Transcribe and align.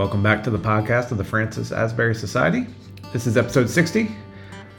Welcome 0.00 0.22
back 0.22 0.42
to 0.44 0.50
the 0.50 0.58
podcast 0.58 1.10
of 1.10 1.18
the 1.18 1.24
Francis 1.24 1.72
Asbury 1.72 2.14
Society. 2.14 2.66
This 3.12 3.26
is 3.26 3.36
episode 3.36 3.68
60. 3.68 4.10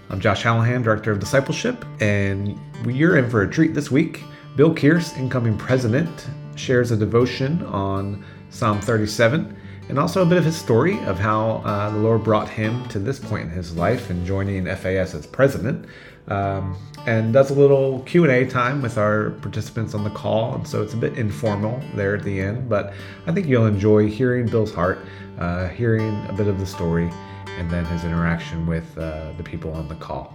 I'm 0.09 0.19
Josh 0.19 0.41
Hallahan, 0.41 0.83
Director 0.83 1.11
of 1.11 1.19
Discipleship, 1.19 1.85
and 1.99 2.59
we're 2.83 3.17
in 3.17 3.29
for 3.29 3.43
a 3.43 3.47
treat 3.47 3.75
this 3.75 3.91
week. 3.91 4.23
Bill 4.55 4.73
Kierce, 4.73 5.15
incoming 5.15 5.59
president, 5.59 6.27
shares 6.55 6.89
a 6.89 6.97
devotion 6.97 7.63
on 7.67 8.25
Psalm 8.49 8.81
37 8.81 9.55
and 9.89 9.99
also 9.99 10.23
a 10.23 10.25
bit 10.25 10.39
of 10.39 10.43
his 10.43 10.55
story 10.55 10.97
of 11.01 11.19
how 11.19 11.57
uh, 11.65 11.91
the 11.91 11.99
Lord 11.99 12.23
brought 12.23 12.49
him 12.49 12.83
to 12.87 12.97
this 12.97 13.19
point 13.19 13.43
in 13.43 13.49
his 13.51 13.77
life 13.77 14.09
and 14.09 14.25
joining 14.25 14.65
FAS 14.65 15.13
as 15.13 15.27
president. 15.27 15.85
Um, 16.27 16.77
and 17.07 17.33
does 17.33 17.49
a 17.49 17.55
little 17.55 18.01
q&a 18.01 18.45
time 18.45 18.81
with 18.81 18.97
our 18.97 19.31
participants 19.41 19.95
on 19.95 20.03
the 20.03 20.11
call. 20.11 20.53
And 20.55 20.67
so 20.67 20.83
it's 20.83 20.93
a 20.93 20.97
bit 20.97 21.17
informal 21.17 21.81
there 21.95 22.15
at 22.15 22.23
the 22.23 22.39
end 22.39 22.69
but 22.69 22.93
i 23.25 23.31
think 23.31 23.47
you'll 23.47 23.65
enjoy 23.65 24.07
hearing 24.07 24.45
bill's 24.45 24.73
heart 24.73 24.99
uh, 25.39 25.67
hearing 25.69 26.25
a 26.27 26.33
bit 26.33 26.47
of 26.47 26.59
the 26.59 26.65
story 26.65 27.09
and 27.57 27.69
then 27.69 27.85
his 27.85 28.03
interaction 28.03 28.65
with 28.65 28.97
uh, 28.97 29.31
the 29.37 29.43
people 29.43 29.73
on 29.73 29.87
the 29.87 29.95
call. 29.95 30.33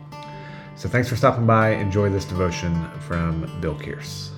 So 0.77 0.89
thanks 0.89 1.09
for 1.09 1.17
stopping 1.17 1.47
by. 1.47 1.71
Enjoy 1.71 2.11
this 2.11 2.25
devotion 2.25 2.89
from 3.01 3.49
bill 3.61 3.77
kierce 3.77 4.31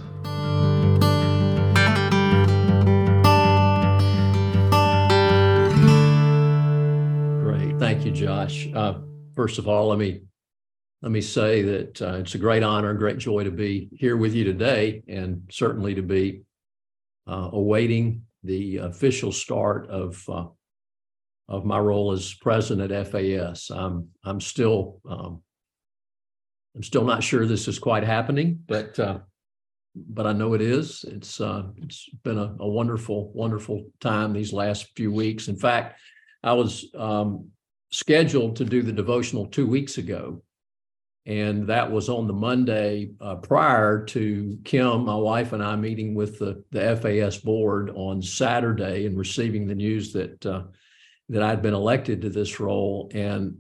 great. 7.43 7.79
Thank 7.79 8.05
you 8.05 8.13
josh. 8.13 8.69
Uh, 8.75 9.01
first 9.35 9.59
of 9.59 9.67
all 9.67 9.89
let 9.89 9.99
me 9.99 10.21
let 11.03 11.13
me 11.13 11.21
say 11.21 11.63
that 11.63 12.03
uh, 12.03 12.15
it's 12.15 12.35
a 12.35 12.39
great 12.39 12.63
honor 12.63 12.91
and 12.91 12.99
great 12.99 13.19
joy 13.19 13.45
to 13.45 13.51
be 13.51 13.89
here 13.93 14.17
with 14.17 14.35
you 14.35 14.45
today, 14.45 15.03
and 15.07 15.43
certainly 15.51 15.95
to 15.95 16.03
be 16.03 16.43
uh, 17.29 17.51
awaiting 17.53 18.23
the 18.43 18.79
official 18.79 19.31
start 19.31 19.89
of 19.89 20.23
uh, 20.29 20.47
of 21.49 21.65
my 21.65 21.79
role 21.79 22.13
as 22.13 22.35
president 22.35 22.91
at 22.91 23.09
FAS. 23.09 23.71
I'm 23.71 24.09
I'm 24.25 24.41
still 24.41 25.01
um, 25.09 25.43
I'm 26.75 26.83
still 26.83 27.05
not 27.05 27.23
sure 27.23 27.47
this 27.47 27.69
is 27.69 27.79
quite 27.79 28.03
happening, 28.03 28.61
but 28.67 28.99
uh, 28.99 29.19
but 29.95 30.27
I 30.27 30.33
know 30.33 30.55
it 30.55 30.61
is. 30.61 31.05
It's 31.07 31.41
uh, 31.41 31.63
it's 31.77 32.09
been 32.25 32.39
a, 32.39 32.57
a, 32.59 32.69
wonderful 32.69 33.31
wonderful 33.33 33.85
time 34.01 34.33
these 34.33 34.53
last 34.53 34.89
few 34.97 35.13
weeks. 35.13 35.47
In 35.47 35.57
fact, 35.57 36.01
I 36.43 36.55
was 36.55 36.87
um, 36.97 37.51
scheduled 37.93 38.57
to 38.57 38.65
do 38.65 38.83
the 38.83 38.93
devotional 38.93 39.47
two 39.47 39.67
weeks 39.67 39.99
ago 39.99 40.43
and 41.29 41.67
that 41.67 41.93
was 41.93 42.09
on 42.09 42.27
the 42.27 42.33
Monday 42.33 43.11
uh, 43.21 43.35
prior 43.35 44.03
to 44.07 44.59
Kim, 44.65 45.05
my 45.05 45.15
wife, 45.15 45.53
and 45.53 45.63
I 45.63 45.77
meeting 45.77 46.15
with 46.15 46.39
the, 46.39 46.65
the 46.71 46.97
FAS 46.97 47.37
board 47.37 47.91
on 47.95 48.23
Saturday 48.23 49.05
and 49.05 49.17
receiving 49.17 49.67
the 49.67 49.75
news 49.75 50.15
that 50.15 50.45
uh, 50.47 50.63
that 51.29 51.43
I'd 51.43 51.61
been 51.61 51.75
elected 51.75 52.23
to 52.23 52.31
this 52.31 52.59
role. 52.59 53.11
And 53.13 53.59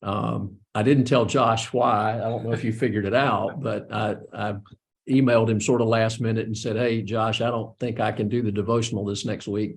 um, 0.00 0.58
I 0.76 0.84
didn't 0.84 1.06
tell 1.06 1.24
Josh 1.24 1.72
why. 1.72 2.14
I 2.14 2.28
don't 2.28 2.44
know 2.44 2.52
if 2.52 2.62
you 2.62 2.72
figured 2.72 3.04
it 3.04 3.14
out, 3.14 3.60
but 3.60 3.92
I, 3.92 4.14
I 4.32 4.54
emailed 5.10 5.50
him 5.50 5.60
sort 5.60 5.80
of 5.80 5.88
last 5.88 6.20
minute 6.20 6.46
and 6.46 6.56
said, 6.56 6.76
"Hey, 6.76 7.02
Josh, 7.02 7.40
I 7.40 7.50
don't 7.50 7.76
think 7.80 7.98
I 7.98 8.12
can 8.12 8.28
do 8.28 8.42
the 8.42 8.52
devotional 8.52 9.04
this 9.04 9.24
next 9.24 9.48
week." 9.48 9.74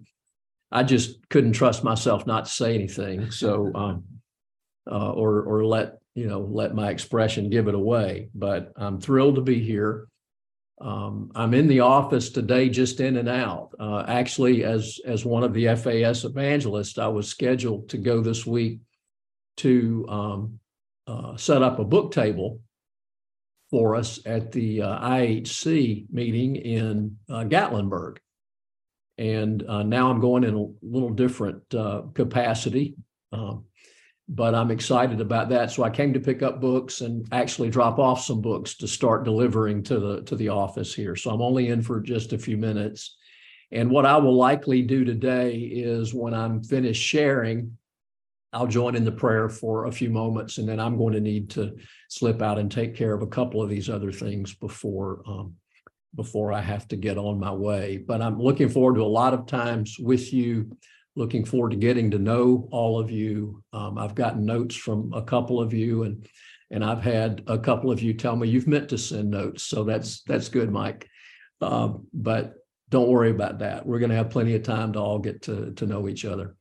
I 0.72 0.84
just 0.84 1.28
couldn't 1.30 1.54
trust 1.54 1.84
myself 1.84 2.28
not 2.28 2.46
to 2.46 2.52
say 2.52 2.76
anything, 2.76 3.32
so 3.32 3.72
um, 3.74 4.04
uh, 4.86 5.10
or 5.10 5.42
or 5.42 5.66
let 5.66 5.98
you 6.16 6.28
know, 6.28 6.40
let 6.40 6.74
my 6.74 6.90
expression 6.90 7.50
give 7.50 7.68
it 7.68 7.76
away. 7.76 8.30
But 8.34 8.72
I'm 8.78 9.00
thrilled 9.00 9.36
to 9.36 9.42
be 9.42 9.60
here. 9.60 10.08
Um, 10.82 11.32
I'm 11.36 11.54
in 11.54 11.68
the 11.68 11.82
office 11.82 12.30
today, 12.30 12.70
just 12.70 13.00
in 13.00 13.18
and 13.18 13.30
out. 13.30 13.70
Uh, 13.80 14.04
actually, 14.08 14.64
as 14.64 15.00
as 15.06 15.26
one 15.26 15.44
of 15.44 15.54
the 15.54 15.68
FAS 15.76 16.26
evangelists, 16.26 16.98
I 16.98 17.08
was 17.08 17.30
scheduled 17.30 17.90
to 17.90 17.98
go 17.98 18.22
this 18.22 18.46
week 18.46 18.80
to 19.58 20.06
um, 20.10 20.60
uh, 21.08 21.38
set 21.38 21.62
up 21.62 21.80
a 21.80 21.86
book 21.86 22.12
table 22.12 22.60
for 23.70 23.96
us 23.96 24.20
at 24.26 24.52
the 24.52 24.82
uh, 24.82 25.00
IHC 25.00 26.08
meeting 26.12 26.56
in 26.56 27.18
uh, 27.30 27.44
Gatlinburg. 27.44 28.18
And 29.18 29.64
uh, 29.68 29.84
now 29.84 30.10
I'm 30.10 30.20
going 30.20 30.44
in 30.44 30.56
a 30.56 30.86
little 30.86 31.10
different 31.10 31.74
uh, 31.74 32.04
capacity. 32.14 32.96
Um, 33.32 33.66
but 34.28 34.56
I'm 34.56 34.72
excited 34.72 35.22
about 35.22 35.50
that. 35.50 35.72
So 35.72 35.84
I 35.84 35.90
came 35.90 36.14
to 36.14 36.20
pick 36.20 36.42
up 36.42 36.60
books 36.60 37.02
and 37.02 37.28
actually 37.32 37.70
drop 37.70 38.00
off 38.00 38.22
some 38.22 38.42
books 38.42 38.76
to 38.78 38.88
start 38.88 39.24
delivering 39.24 39.84
to 39.84 40.00
the 40.00 40.22
to 40.24 40.36
the 40.36 40.50
office 40.50 40.94
here. 40.94 41.16
So 41.16 41.30
I'm 41.30 41.42
only 41.42 41.68
in 41.68 41.82
for 41.82 42.00
just 42.00 42.34
a 42.34 42.38
few 42.38 42.58
minutes. 42.58 43.18
And 43.72 43.90
what 43.90 44.06
I 44.06 44.18
will 44.18 44.36
likely 44.36 44.82
do 44.82 45.06
today 45.06 45.56
is 45.58 46.14
when 46.14 46.34
I'm 46.34 46.64
finished 46.64 47.04
sharing, 47.04 47.78
I'll 48.54 48.68
join 48.68 48.96
in 48.96 49.04
the 49.04 49.12
prayer 49.12 49.50
for 49.50 49.86
a 49.86 49.92
few 49.92 50.10
moments, 50.10 50.58
and 50.58 50.70
then 50.70 50.80
I'm 50.80 50.98
going 50.98 51.14
to 51.14 51.20
need 51.20 51.50
to 51.52 51.76
slip 52.10 52.42
out 52.42 52.58
and 52.58 52.72
take 52.72 52.96
care 52.96 53.14
of 53.14 53.22
a 53.22 53.28
couple 53.28 53.62
of 53.62 53.70
these 53.70 53.90
other 53.90 54.12
things 54.12 54.54
before 54.54 55.22
um, 55.28 55.56
before 56.16 56.54
I 56.54 56.62
have 56.62 56.88
to 56.88 56.96
get 56.96 57.18
on 57.18 57.40
my 57.40 57.52
way. 57.52 57.98
But 57.98 58.22
I'm 58.22 58.40
looking 58.40 58.70
forward 58.70 58.96
to 58.96 59.04
a 59.04 59.06
lot 59.06 59.34
of 59.34 59.46
times 59.46 59.98
with 60.00 60.34
you 60.34 60.76
looking 61.16 61.46
forward 61.46 61.72
to 61.72 61.78
getting 61.78 62.12
to 62.12 62.20
know 62.20 62.68
all 62.72 63.00
of 63.00 63.10
you. 63.10 63.64
Um, 63.74 63.98
I've 63.98 64.16
gotten 64.16 64.46
notes 64.46 64.76
from 64.76 65.14
a 65.14 65.22
couple 65.22 65.60
of 65.60 65.74
you, 65.74 66.04
and 66.04 66.28
and 66.72 66.84
I've 66.84 67.04
had 67.04 67.44
a 67.48 67.58
couple 67.58 67.92
of 67.92 68.02
you 68.02 68.14
tell 68.14 68.36
me 68.36 68.48
you've 68.48 68.68
meant 68.68 68.90
to 68.90 68.98
send 68.98 69.32
notes, 69.32 69.64
so 69.64 69.84
that's 69.84 70.22
that's 70.24 70.50
good, 70.50 70.72
Mike. 70.72 71.08
Um, 71.62 72.08
but 72.14 72.54
don't 72.90 73.10
worry 73.10 73.32
about 73.32 73.60
that. 73.60 73.86
We're 73.86 74.00
going 74.00 74.12
to 74.12 74.18
have 74.18 74.30
plenty 74.30 74.56
of 74.56 74.64
time 74.64 74.94
to 74.94 75.00
all 75.00 75.20
get 75.20 75.44
to 75.44 75.72
to 75.74 75.86
know 75.86 76.08
each 76.08 76.26
other. 76.26 76.56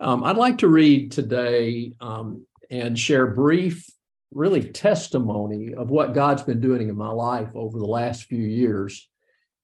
Um, 0.00 0.24
I'd 0.24 0.36
like 0.36 0.58
to 0.58 0.68
read 0.68 1.12
today 1.12 1.92
um, 2.00 2.44
and 2.70 2.98
share 2.98 3.28
brief, 3.28 3.86
really 4.30 4.62
testimony 4.62 5.74
of 5.74 5.88
what 5.88 6.12
God's 6.12 6.42
been 6.42 6.60
doing 6.60 6.88
in 6.88 6.96
my 6.96 7.08
life 7.08 7.48
over 7.54 7.78
the 7.78 7.86
last 7.86 8.24
few 8.24 8.42
years 8.42 9.08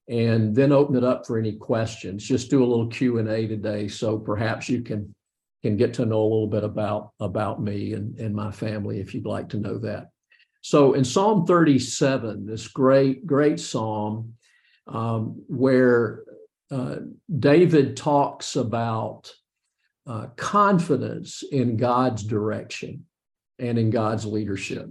and 0.08 0.54
then 0.54 0.72
open 0.72 0.96
it 0.96 1.04
up 1.04 1.26
for 1.26 1.38
any 1.38 1.52
questions. 1.52 2.24
Just 2.24 2.50
do 2.50 2.62
a 2.62 2.66
little 2.66 2.88
Q 2.88 3.18
and 3.18 3.28
A 3.28 3.46
today, 3.46 3.88
so 3.88 4.18
perhaps 4.18 4.68
you 4.68 4.82
can 4.82 5.14
can 5.62 5.76
get 5.76 5.94
to 5.94 6.04
know 6.04 6.20
a 6.20 6.24
little 6.24 6.48
bit 6.48 6.64
about 6.64 7.12
about 7.20 7.62
me 7.62 7.92
and, 7.92 8.18
and 8.18 8.34
my 8.34 8.50
family 8.50 9.00
if 9.00 9.14
you'd 9.14 9.26
like 9.26 9.48
to 9.50 9.58
know 9.58 9.78
that. 9.78 10.08
So 10.60 10.94
in 10.94 11.04
Psalm 11.04 11.46
37, 11.46 12.46
this 12.46 12.68
great 12.68 13.26
great 13.26 13.60
psalm 13.60 14.34
um, 14.86 15.42
where 15.46 16.24
uh, 16.70 16.96
David 17.38 17.96
talks 17.96 18.56
about 18.56 19.32
uh, 20.06 20.28
confidence 20.36 21.44
in 21.52 21.76
God's 21.76 22.24
direction 22.24 23.06
and 23.58 23.78
in 23.78 23.90
God's 23.90 24.26
leadership. 24.26 24.90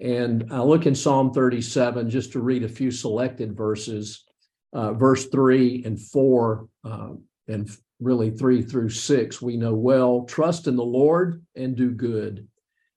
And 0.00 0.52
I 0.52 0.60
look 0.60 0.86
in 0.86 0.94
Psalm 0.94 1.32
37 1.32 2.08
just 2.08 2.32
to 2.32 2.40
read 2.40 2.62
a 2.62 2.68
few 2.68 2.92
selected 2.92 3.56
verses 3.56 4.27
uh, 4.72 4.92
verse 4.92 5.26
three 5.26 5.82
and 5.84 6.00
four, 6.00 6.68
uh, 6.84 7.10
and 7.46 7.70
really 8.00 8.30
three 8.30 8.62
through 8.62 8.90
six, 8.90 9.42
we 9.42 9.56
know 9.56 9.74
well 9.74 10.24
trust 10.24 10.66
in 10.66 10.76
the 10.76 10.84
Lord 10.84 11.44
and 11.56 11.74
do 11.74 11.90
good, 11.90 12.46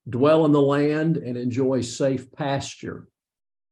dwell 0.10 0.46
in 0.46 0.52
the 0.52 0.62
land 0.62 1.18
and 1.18 1.38
enjoy 1.38 1.82
safe 1.82 2.32
pasture. 2.32 3.08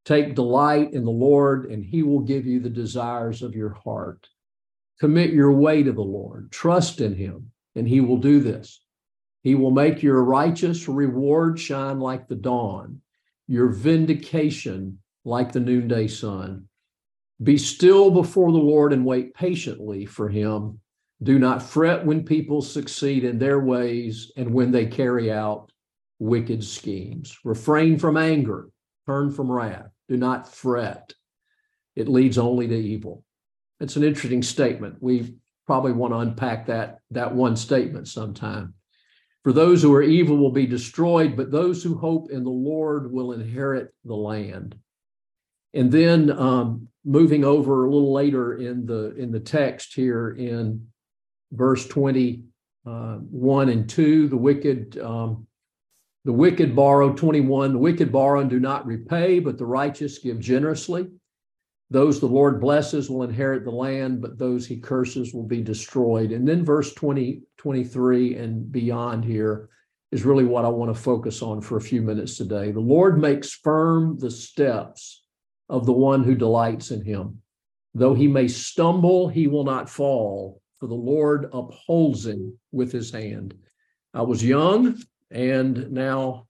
Take 0.05 0.33
delight 0.33 0.93
in 0.93 1.03
the 1.03 1.11
Lord, 1.11 1.65
and 1.65 1.85
he 1.85 2.01
will 2.01 2.21
give 2.21 2.47
you 2.47 2.59
the 2.59 2.69
desires 2.69 3.43
of 3.43 3.53
your 3.53 3.73
heart. 3.73 4.27
Commit 4.99 5.31
your 5.31 5.51
way 5.51 5.83
to 5.83 5.91
the 5.91 6.01
Lord, 6.01 6.51
trust 6.51 7.01
in 7.01 7.13
him, 7.15 7.51
and 7.75 7.87
he 7.87 8.01
will 8.01 8.17
do 8.17 8.39
this. 8.39 8.81
He 9.43 9.55
will 9.55 9.71
make 9.71 10.01
your 10.01 10.23
righteous 10.23 10.87
reward 10.87 11.59
shine 11.59 11.99
like 11.99 12.27
the 12.27 12.35
dawn, 12.35 13.01
your 13.47 13.67
vindication 13.67 14.99
like 15.25 15.51
the 15.51 15.59
noonday 15.59 16.07
sun. 16.07 16.68
Be 17.41 17.57
still 17.57 18.11
before 18.11 18.51
the 18.51 18.57
Lord 18.57 18.91
and 18.91 19.05
wait 19.05 19.33
patiently 19.33 20.05
for 20.05 20.27
him. 20.27 20.79
Do 21.21 21.39
not 21.39 21.63
fret 21.63 22.05
when 22.05 22.23
people 22.23 22.61
succeed 22.61 23.23
in 23.23 23.39
their 23.39 23.59
ways 23.59 24.31
and 24.37 24.53
when 24.53 24.71
they 24.71 24.85
carry 24.85 25.31
out 25.31 25.71
wicked 26.19 26.63
schemes. 26.63 27.37
Refrain 27.43 27.97
from 27.97 28.17
anger, 28.17 28.69
turn 29.05 29.31
from 29.31 29.51
wrath. 29.51 29.89
Do 30.07 30.17
not 30.17 30.53
fret. 30.53 31.13
It 31.95 32.07
leads 32.07 32.37
only 32.37 32.67
to 32.67 32.75
evil. 32.75 33.23
It's 33.79 33.95
an 33.95 34.03
interesting 34.03 34.43
statement. 34.43 34.97
We 34.99 35.35
probably 35.65 35.93
want 35.93 36.13
to 36.13 36.19
unpack 36.19 36.67
that, 36.67 36.99
that 37.11 37.33
one 37.33 37.55
statement 37.55 38.07
sometime. 38.07 38.73
For 39.43 39.53
those 39.53 39.81
who 39.81 39.93
are 39.93 40.01
evil 40.01 40.37
will 40.37 40.51
be 40.51 40.67
destroyed, 40.67 41.37
but 41.37 41.51
those 41.51 41.81
who 41.81 41.97
hope 41.97 42.31
in 42.31 42.43
the 42.43 42.49
Lord 42.49 43.11
will 43.11 43.31
inherit 43.31 43.93
the 44.03 44.15
land. 44.15 44.75
And 45.73 45.91
then 45.91 46.31
um, 46.31 46.87
moving 47.09 47.43
over 47.43 47.85
a 47.85 47.89
little 47.91 48.13
later 48.13 48.59
in 48.59 48.85
the 48.85 49.15
in 49.15 49.31
the 49.31 49.39
text 49.39 49.95
here 49.95 50.29
in 50.29 50.85
verse 51.51 51.87
21 51.87 52.47
uh, 52.85 53.71
and 53.71 53.89
2, 53.89 54.27
the 54.27 54.37
wicked 54.37 54.99
um, 54.99 55.47
the 56.25 56.31
wicked 56.31 56.75
borrow 56.75 57.11
21 57.11 57.73
the 57.73 57.79
wicked 57.79 58.11
borrow 58.11 58.41
and 58.41 58.49
do 58.49 58.59
not 58.59 58.85
repay 58.85 59.39
but 59.39 59.57
the 59.57 59.65
righteous 59.65 60.19
give 60.19 60.39
generously 60.39 61.09
Those 61.89 62.19
the 62.19 62.27
Lord 62.27 62.61
blesses 62.61 63.09
will 63.09 63.23
inherit 63.23 63.63
the 63.63 63.71
land, 63.71 64.21
but 64.21 64.37
those 64.37 64.67
he 64.67 64.77
curses 64.77 65.33
will 65.33 65.47
be 65.47 65.63
destroyed. 65.63 66.31
And 66.31 66.47
then 66.47 66.63
verse 66.63 66.93
20, 66.93 67.41
23 67.57 68.35
and 68.35 68.71
beyond 68.71 69.25
here 69.25 69.69
is 70.11 70.23
really 70.23 70.45
what 70.45 70.65
I 70.65 70.69
want 70.69 70.93
to 70.95 71.01
focus 71.01 71.41
on 71.41 71.61
for 71.61 71.77
a 71.77 71.81
few 71.81 72.03
minutes 72.03 72.37
today. 72.37 72.71
The 72.71 72.79
Lord 72.79 73.19
makes 73.19 73.51
firm 73.51 74.19
the 74.19 74.29
steps 74.29 75.18
of 75.69 75.85
the 75.85 75.93
one 75.93 76.23
who 76.23 76.35
delights 76.35 76.91
in 76.91 77.03
him. 77.03 77.41
Though 77.93 78.13
he 78.13 78.27
may 78.27 78.47
stumble, 78.47 79.27
he 79.27 79.47
will 79.47 79.63
not 79.63 79.89
fall, 79.89 80.61
for 80.79 80.87
the 80.87 80.95
Lord 80.95 81.45
upholds 81.53 82.25
him 82.25 82.57
with 82.71 82.91
his 82.91 83.11
hand. 83.11 83.55
I 84.13 84.23
was 84.23 84.43
young 84.43 84.97
and 85.31 85.91
now 85.91 86.47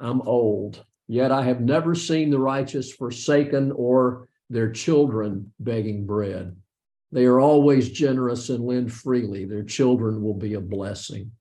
I'm 0.00 0.20
old, 0.22 0.84
yet 1.08 1.32
I 1.32 1.42
have 1.42 1.60
never 1.60 1.94
seen 1.94 2.30
the 2.30 2.38
righteous 2.38 2.92
forsaken 2.92 3.72
or 3.72 4.28
their 4.50 4.70
children 4.70 5.52
begging 5.58 6.06
bread. 6.06 6.56
They 7.12 7.26
are 7.26 7.40
always 7.40 7.90
generous 7.90 8.48
and 8.50 8.64
lend 8.64 8.92
freely. 8.92 9.44
Their 9.44 9.62
children 9.62 10.22
will 10.22 10.34
be 10.34 10.54
a 10.54 10.60
blessing. 10.60 11.32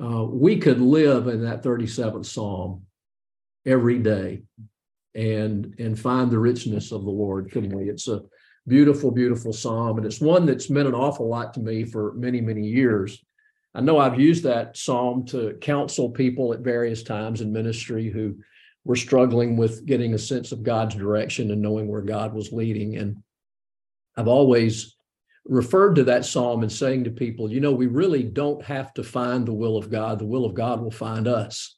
Uh, 0.00 0.24
we 0.24 0.58
could 0.58 0.80
live 0.80 1.28
in 1.28 1.44
that 1.44 1.62
37th 1.62 2.26
Psalm 2.26 2.82
every 3.64 3.98
day 3.98 4.42
and 5.14 5.74
and 5.78 5.98
find 5.98 6.30
the 6.30 6.38
richness 6.38 6.92
of 6.92 7.04
the 7.04 7.10
Lord, 7.10 7.50
couldn't 7.50 7.74
we? 7.74 7.88
It's 7.88 8.08
a 8.08 8.22
beautiful, 8.66 9.10
beautiful 9.10 9.52
psalm, 9.52 9.98
and 9.98 10.06
it's 10.06 10.20
one 10.20 10.46
that's 10.46 10.70
meant 10.70 10.88
an 10.88 10.94
awful 10.94 11.28
lot 11.28 11.54
to 11.54 11.60
me 11.60 11.84
for 11.84 12.14
many, 12.14 12.40
many 12.40 12.66
years. 12.66 13.22
I 13.74 13.80
know 13.80 13.98
I've 13.98 14.20
used 14.20 14.44
that 14.44 14.76
psalm 14.76 15.24
to 15.26 15.54
counsel 15.60 16.10
people 16.10 16.52
at 16.52 16.60
various 16.60 17.02
times 17.02 17.40
in 17.40 17.52
ministry 17.52 18.10
who 18.10 18.36
were 18.84 18.96
struggling 18.96 19.56
with 19.56 19.86
getting 19.86 20.14
a 20.14 20.18
sense 20.18 20.52
of 20.52 20.62
God's 20.62 20.94
direction 20.94 21.50
and 21.50 21.62
knowing 21.62 21.88
where 21.88 22.02
God 22.02 22.34
was 22.34 22.52
leading. 22.52 22.96
And 22.96 23.22
I've 24.16 24.28
always 24.28 24.96
referred 25.44 25.94
to 25.94 26.04
that 26.04 26.24
psalm 26.24 26.62
and 26.62 26.70
saying 26.70 27.04
to 27.04 27.10
people, 27.10 27.50
you 27.50 27.60
know, 27.60 27.72
we 27.72 27.86
really 27.86 28.22
don't 28.22 28.62
have 28.64 28.92
to 28.94 29.02
find 29.02 29.46
the 29.46 29.54
will 29.54 29.76
of 29.76 29.90
God. 29.90 30.18
The 30.18 30.26
will 30.26 30.44
of 30.44 30.54
God 30.54 30.80
will 30.80 30.90
find 30.90 31.26
us. 31.26 31.76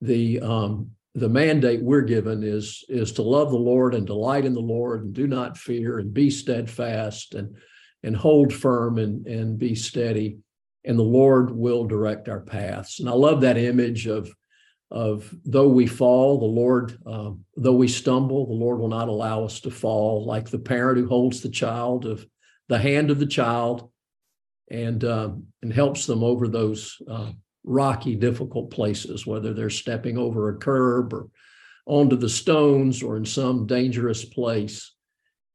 The 0.00 0.40
um, 0.40 0.90
the 1.18 1.28
mandate 1.28 1.82
we're 1.82 2.02
given 2.02 2.42
is 2.42 2.84
is 2.88 3.12
to 3.12 3.22
love 3.22 3.50
the 3.50 3.56
Lord 3.56 3.94
and 3.94 4.06
delight 4.06 4.44
in 4.44 4.54
the 4.54 4.60
Lord 4.60 5.04
and 5.04 5.12
do 5.14 5.26
not 5.26 5.58
fear 5.58 5.98
and 5.98 6.12
be 6.12 6.30
steadfast 6.30 7.34
and 7.34 7.56
and 8.02 8.16
hold 8.16 8.52
firm 8.52 8.98
and 8.98 9.26
and 9.26 9.58
be 9.58 9.74
steady 9.74 10.38
and 10.84 10.98
the 10.98 11.02
Lord 11.02 11.50
will 11.50 11.84
direct 11.84 12.28
our 12.28 12.40
paths. 12.40 13.00
And 13.00 13.08
I 13.08 13.12
love 13.12 13.42
that 13.42 13.58
image 13.58 14.06
of 14.06 14.30
of 14.90 15.34
though 15.44 15.68
we 15.68 15.86
fall, 15.86 16.38
the 16.38 16.46
Lord, 16.46 16.98
uh, 17.04 17.32
though 17.56 17.74
we 17.74 17.88
stumble, 17.88 18.46
the 18.46 18.54
Lord 18.54 18.78
will 18.78 18.88
not 18.88 19.08
allow 19.08 19.44
us 19.44 19.60
to 19.60 19.70
fall. 19.70 20.24
Like 20.24 20.48
the 20.48 20.58
parent 20.58 20.98
who 20.98 21.06
holds 21.06 21.42
the 21.42 21.50
child 21.50 22.06
of 22.06 22.24
the 22.68 22.78
hand 22.78 23.10
of 23.10 23.18
the 23.18 23.26
child, 23.26 23.90
and 24.70 25.04
uh, 25.04 25.30
and 25.62 25.72
helps 25.72 26.06
them 26.06 26.24
over 26.24 26.48
those 26.48 26.96
uh, 27.08 27.32
rocky, 27.68 28.16
difficult 28.16 28.70
places, 28.70 29.26
whether 29.26 29.52
they're 29.52 29.70
stepping 29.70 30.16
over 30.16 30.48
a 30.48 30.56
curb 30.56 31.12
or 31.12 31.28
onto 31.86 32.16
the 32.16 32.28
stones 32.28 33.02
or 33.02 33.16
in 33.16 33.24
some 33.24 33.66
dangerous 33.66 34.24
place. 34.24 34.94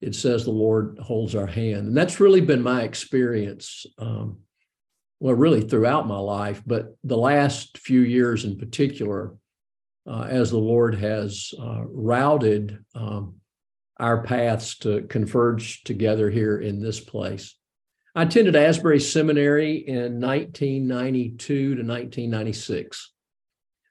It 0.01 0.15
says 0.15 0.43
the 0.43 0.51
Lord 0.51 0.97
holds 0.99 1.35
our 1.35 1.47
hand, 1.47 1.87
and 1.87 1.97
that's 1.97 2.19
really 2.19 2.41
been 2.41 2.61
my 2.61 2.83
experience. 2.83 3.85
Um, 3.97 4.39
well, 5.19 5.35
really 5.35 5.61
throughout 5.61 6.07
my 6.07 6.17
life, 6.17 6.61
but 6.65 6.97
the 7.03 7.17
last 7.17 7.77
few 7.77 8.01
years 8.01 8.43
in 8.43 8.57
particular, 8.57 9.33
uh, 10.05 10.27
as 10.29 10.51
the 10.51 10.57
Lord 10.57 10.95
has 10.95 11.53
uh, 11.57 11.83
routed 11.85 12.83
um, 12.93 13.35
our 13.97 14.23
paths 14.23 14.77
to 14.79 15.03
converge 15.03 15.83
together 15.83 16.29
here 16.29 16.59
in 16.59 16.81
this 16.81 16.99
place. 16.99 17.55
I 18.15 18.23
attended 18.23 18.55
Asbury 18.55 18.99
Seminary 18.99 19.77
in 19.87 20.19
1992 20.19 21.37
to 21.55 21.81
1996. 21.81 23.11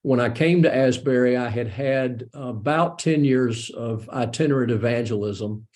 When 0.02 0.20
I 0.20 0.30
came 0.30 0.62
to 0.62 0.74
Asbury, 0.74 1.36
I 1.36 1.48
had 1.48 1.66
had 1.66 2.28
about 2.32 3.00
10 3.00 3.24
years 3.24 3.70
of 3.70 4.08
itinerant 4.10 4.70
evangelism 4.70 5.66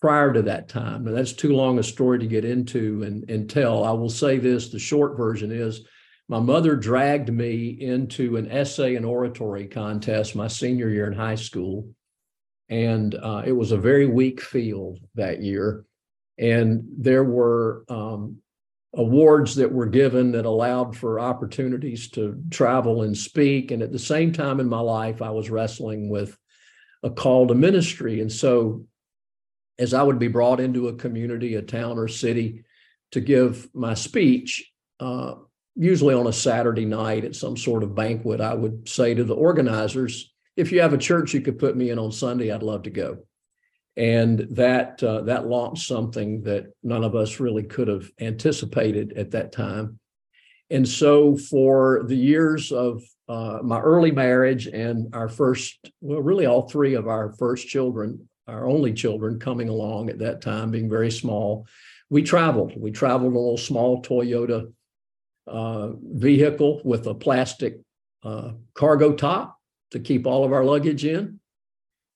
prior 0.00 0.32
to 0.32 0.42
that 0.42 0.68
time. 0.68 1.04
Now, 1.04 1.12
that's 1.12 1.34
too 1.34 1.54
long 1.54 1.78
a 1.78 1.82
story 1.82 2.18
to 2.18 2.26
get 2.26 2.46
into 2.46 3.02
and, 3.02 3.28
and 3.30 3.48
tell. 3.48 3.84
I 3.84 3.92
will 3.92 4.10
say 4.10 4.38
this 4.38 4.70
the 4.70 4.78
short 4.78 5.16
version 5.16 5.52
is 5.52 5.86
my 6.28 6.40
mother 6.40 6.76
dragged 6.76 7.30
me 7.30 7.68
into 7.68 8.36
an 8.36 8.50
essay 8.50 8.94
and 8.96 9.04
oratory 9.04 9.66
contest 9.66 10.34
my 10.34 10.48
senior 10.48 10.88
year 10.88 11.06
in 11.06 11.12
high 11.12 11.34
school. 11.34 11.88
And 12.70 13.14
uh, 13.14 13.42
it 13.44 13.52
was 13.52 13.72
a 13.72 13.76
very 13.76 14.06
weak 14.06 14.40
field 14.40 14.98
that 15.14 15.42
year. 15.42 15.84
And 16.42 16.82
there 16.98 17.22
were 17.22 17.84
um, 17.88 18.38
awards 18.94 19.54
that 19.54 19.70
were 19.70 19.86
given 19.86 20.32
that 20.32 20.44
allowed 20.44 20.96
for 20.96 21.20
opportunities 21.20 22.10
to 22.10 22.42
travel 22.50 23.02
and 23.02 23.16
speak. 23.16 23.70
And 23.70 23.80
at 23.80 23.92
the 23.92 23.98
same 23.98 24.32
time 24.32 24.58
in 24.58 24.68
my 24.68 24.80
life, 24.80 25.22
I 25.22 25.30
was 25.30 25.50
wrestling 25.50 26.10
with 26.10 26.36
a 27.04 27.10
call 27.10 27.46
to 27.46 27.54
ministry. 27.54 28.20
And 28.20 28.30
so 28.30 28.84
as 29.78 29.94
I 29.94 30.02
would 30.02 30.18
be 30.18 30.26
brought 30.26 30.58
into 30.58 30.88
a 30.88 30.96
community, 30.96 31.54
a 31.54 31.62
town 31.62 31.96
or 31.96 32.08
city 32.08 32.64
to 33.12 33.20
give 33.20 33.68
my 33.72 33.94
speech, 33.94 34.68
uh, 34.98 35.34
usually 35.76 36.14
on 36.14 36.26
a 36.26 36.32
Saturday 36.32 36.84
night 36.84 37.24
at 37.24 37.36
some 37.36 37.56
sort 37.56 37.84
of 37.84 37.94
banquet, 37.94 38.40
I 38.40 38.54
would 38.54 38.88
say 38.88 39.14
to 39.14 39.22
the 39.22 39.34
organizers, 39.34 40.34
if 40.56 40.72
you 40.72 40.80
have 40.80 40.92
a 40.92 40.98
church 40.98 41.34
you 41.34 41.40
could 41.40 41.60
put 41.60 41.76
me 41.76 41.90
in 41.90 42.00
on 42.00 42.10
Sunday, 42.10 42.50
I'd 42.50 42.64
love 42.64 42.82
to 42.82 42.90
go. 42.90 43.18
And 43.96 44.40
that 44.52 45.02
uh, 45.02 45.22
that 45.22 45.46
launched 45.46 45.86
something 45.86 46.42
that 46.42 46.72
none 46.82 47.04
of 47.04 47.14
us 47.14 47.40
really 47.40 47.62
could 47.62 47.88
have 47.88 48.10
anticipated 48.20 49.12
at 49.18 49.32
that 49.32 49.52
time. 49.52 49.98
And 50.70 50.88
so, 50.88 51.36
for 51.36 52.02
the 52.06 52.16
years 52.16 52.72
of 52.72 53.02
uh, 53.28 53.58
my 53.62 53.78
early 53.80 54.10
marriage 54.10 54.66
and 54.66 55.14
our 55.14 55.28
first, 55.28 55.78
well, 56.00 56.20
really 56.20 56.46
all 56.46 56.68
three 56.68 56.94
of 56.94 57.08
our 57.08 57.34
first 57.34 57.68
children, 57.68 58.28
our 58.46 58.66
only 58.66 58.94
children 58.94 59.38
coming 59.38 59.68
along 59.68 60.08
at 60.08 60.18
that 60.20 60.40
time, 60.40 60.70
being 60.70 60.88
very 60.88 61.10
small, 61.10 61.66
we 62.08 62.22
traveled. 62.22 62.72
We 62.76 62.90
traveled 62.90 63.34
a 63.34 63.38
little 63.38 63.58
small 63.58 64.02
Toyota 64.02 64.72
uh, 65.46 65.90
vehicle 66.02 66.80
with 66.84 67.06
a 67.06 67.14
plastic 67.14 67.80
uh, 68.22 68.52
cargo 68.74 69.12
top 69.12 69.58
to 69.90 70.00
keep 70.00 70.26
all 70.26 70.44
of 70.44 70.52
our 70.52 70.64
luggage 70.64 71.04
in, 71.04 71.40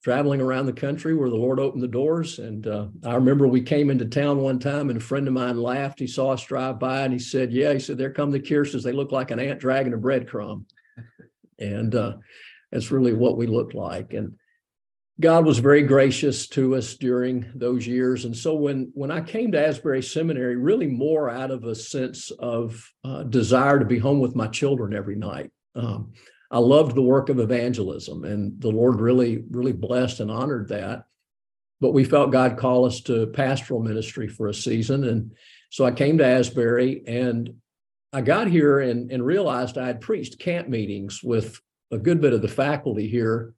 traveling 0.06 0.40
around 0.40 0.66
the 0.66 0.72
country 0.72 1.16
where 1.16 1.28
the 1.28 1.34
Lord 1.34 1.58
opened 1.58 1.82
the 1.82 1.88
doors. 1.88 2.38
And 2.38 2.64
uh, 2.68 2.86
I 3.04 3.16
remember 3.16 3.48
we 3.48 3.60
came 3.60 3.90
into 3.90 4.04
town 4.04 4.38
one 4.38 4.60
time 4.60 4.88
and 4.88 4.98
a 4.98 5.04
friend 5.04 5.26
of 5.26 5.34
mine 5.34 5.60
laughed. 5.60 5.98
He 5.98 6.06
saw 6.06 6.30
us 6.30 6.44
drive 6.44 6.78
by 6.78 7.00
and 7.00 7.12
he 7.12 7.18
said, 7.18 7.52
Yeah, 7.52 7.72
he 7.72 7.80
said, 7.80 7.98
There 7.98 8.12
come 8.12 8.30
the 8.30 8.38
Kierces. 8.38 8.84
They 8.84 8.92
look 8.92 9.10
like 9.10 9.32
an 9.32 9.40
ant 9.40 9.58
dragging 9.58 9.94
a 9.94 9.98
breadcrumb. 9.98 10.66
and 11.58 11.92
uh, 11.92 12.18
that's 12.70 12.92
really 12.92 13.14
what 13.14 13.36
we 13.36 13.48
looked 13.48 13.74
like. 13.74 14.12
And 14.12 14.36
God 15.18 15.44
was 15.44 15.58
very 15.58 15.82
gracious 15.82 16.46
to 16.50 16.76
us 16.76 16.94
during 16.94 17.44
those 17.56 17.84
years. 17.84 18.26
And 18.26 18.36
so 18.36 18.54
when, 18.54 18.92
when 18.94 19.10
I 19.10 19.22
came 19.22 19.50
to 19.50 19.66
Asbury 19.66 20.04
Seminary, 20.04 20.54
really 20.54 20.86
more 20.86 21.28
out 21.28 21.50
of 21.50 21.64
a 21.64 21.74
sense 21.74 22.30
of 22.38 22.80
uh, 23.02 23.24
desire 23.24 23.80
to 23.80 23.84
be 23.84 23.98
home 23.98 24.20
with 24.20 24.36
my 24.36 24.46
children 24.46 24.94
every 24.94 25.16
night. 25.16 25.50
Um, 25.74 26.12
I 26.50 26.58
loved 26.58 26.94
the 26.94 27.02
work 27.02 27.28
of 27.28 27.40
evangelism, 27.40 28.24
and 28.24 28.60
the 28.60 28.70
Lord 28.70 29.00
really, 29.00 29.44
really 29.50 29.72
blessed 29.72 30.20
and 30.20 30.30
honored 30.30 30.68
that. 30.68 31.04
But 31.80 31.92
we 31.92 32.04
felt 32.04 32.32
God 32.32 32.56
call 32.56 32.86
us 32.86 33.00
to 33.02 33.26
pastoral 33.26 33.82
ministry 33.82 34.28
for 34.28 34.48
a 34.48 34.54
season. 34.54 35.04
And 35.04 35.32
so 35.70 35.84
I 35.84 35.90
came 35.90 36.18
to 36.18 36.26
Asbury 36.26 37.02
and 37.06 37.52
I 38.12 38.22
got 38.22 38.46
here 38.46 38.80
and, 38.80 39.10
and 39.10 39.24
realized 39.24 39.76
I 39.76 39.86
had 39.86 40.00
preached 40.00 40.38
camp 40.38 40.68
meetings 40.68 41.22
with 41.22 41.60
a 41.90 41.98
good 41.98 42.20
bit 42.20 42.32
of 42.32 42.40
the 42.40 42.48
faculty 42.48 43.08
here 43.08 43.52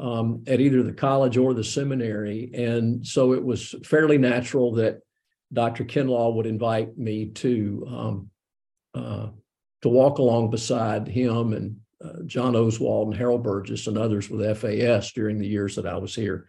um, 0.00 0.44
at 0.46 0.60
either 0.60 0.82
the 0.82 0.92
college 0.92 1.36
or 1.36 1.52
the 1.52 1.64
seminary. 1.64 2.50
And 2.54 3.06
so 3.06 3.34
it 3.34 3.44
was 3.44 3.74
fairly 3.84 4.16
natural 4.16 4.72
that 4.74 5.00
Dr. 5.52 5.84
Kinlaw 5.84 6.34
would 6.34 6.46
invite 6.46 6.96
me 6.96 7.26
to 7.30 7.86
um, 7.88 8.30
uh, 8.94 9.28
to 9.82 9.88
walk 9.88 10.18
along 10.18 10.50
beside 10.50 11.06
him 11.06 11.52
and 11.52 11.76
uh, 12.04 12.22
John 12.26 12.54
Oswalt 12.54 13.06
and 13.06 13.16
Harold 13.16 13.42
Burgess 13.42 13.86
and 13.86 13.98
others 13.98 14.30
with 14.30 14.58
FAS 14.58 15.12
during 15.12 15.38
the 15.38 15.46
years 15.46 15.76
that 15.76 15.86
I 15.86 15.96
was 15.96 16.14
here. 16.14 16.48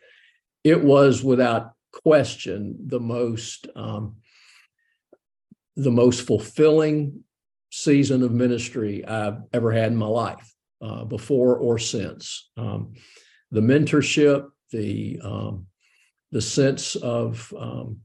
It 0.63 0.83
was 0.83 1.23
without 1.23 1.71
question 1.91 2.77
the 2.87 2.99
most 2.99 3.67
um, 3.75 4.17
the 5.75 5.91
most 5.91 6.27
fulfilling 6.27 7.23
season 7.71 8.23
of 8.23 8.31
ministry 8.31 9.05
I've 9.05 9.41
ever 9.53 9.71
had 9.71 9.91
in 9.91 9.95
my 9.95 10.07
life, 10.07 10.53
uh, 10.81 11.05
before 11.05 11.55
or 11.55 11.79
since. 11.79 12.49
Um, 12.57 12.93
the 13.51 13.61
mentorship, 13.61 14.49
the 14.71 15.19
um, 15.23 15.67
the 16.31 16.41
sense 16.41 16.95
of 16.95 17.53
um, 17.57 18.01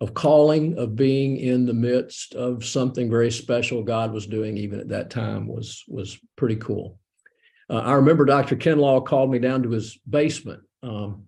of 0.00 0.14
calling, 0.14 0.78
of 0.78 0.94
being 0.94 1.38
in 1.38 1.64
the 1.64 1.72
midst 1.72 2.34
of 2.34 2.64
something 2.64 3.10
very 3.10 3.30
special 3.30 3.82
God 3.82 4.12
was 4.12 4.26
doing 4.26 4.56
even 4.56 4.80
at 4.80 4.88
that 4.88 5.10
time 5.10 5.46
was 5.46 5.84
was 5.88 6.18
pretty 6.36 6.56
cool. 6.56 6.98
Uh, 7.68 7.78
I 7.78 7.92
remember 7.94 8.24
Dr. 8.24 8.56
Kinlaw 8.56 9.04
called 9.04 9.30
me 9.30 9.38
down 9.38 9.62
to 9.62 9.70
his 9.70 9.98
basement 10.08 10.62
um, 10.82 11.24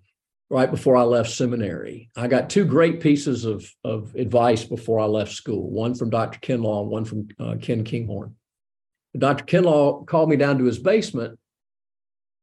right 0.50 0.70
before 0.70 0.96
I 0.96 1.02
left 1.02 1.30
seminary. 1.30 2.10
I 2.16 2.28
got 2.28 2.50
two 2.50 2.64
great 2.64 3.00
pieces 3.00 3.44
of, 3.44 3.68
of 3.84 4.14
advice 4.14 4.64
before 4.64 5.00
I 5.00 5.06
left 5.06 5.32
school 5.32 5.70
one 5.70 5.94
from 5.94 6.10
Dr. 6.10 6.38
Kinlaw 6.38 6.82
and 6.82 6.90
one 6.90 7.04
from 7.04 7.28
uh, 7.40 7.56
Ken 7.60 7.84
Kinghorn. 7.84 8.34
Dr. 9.16 9.44
Kinlaw 9.44 10.06
called 10.06 10.28
me 10.28 10.36
down 10.36 10.58
to 10.58 10.64
his 10.64 10.78
basement 10.78 11.38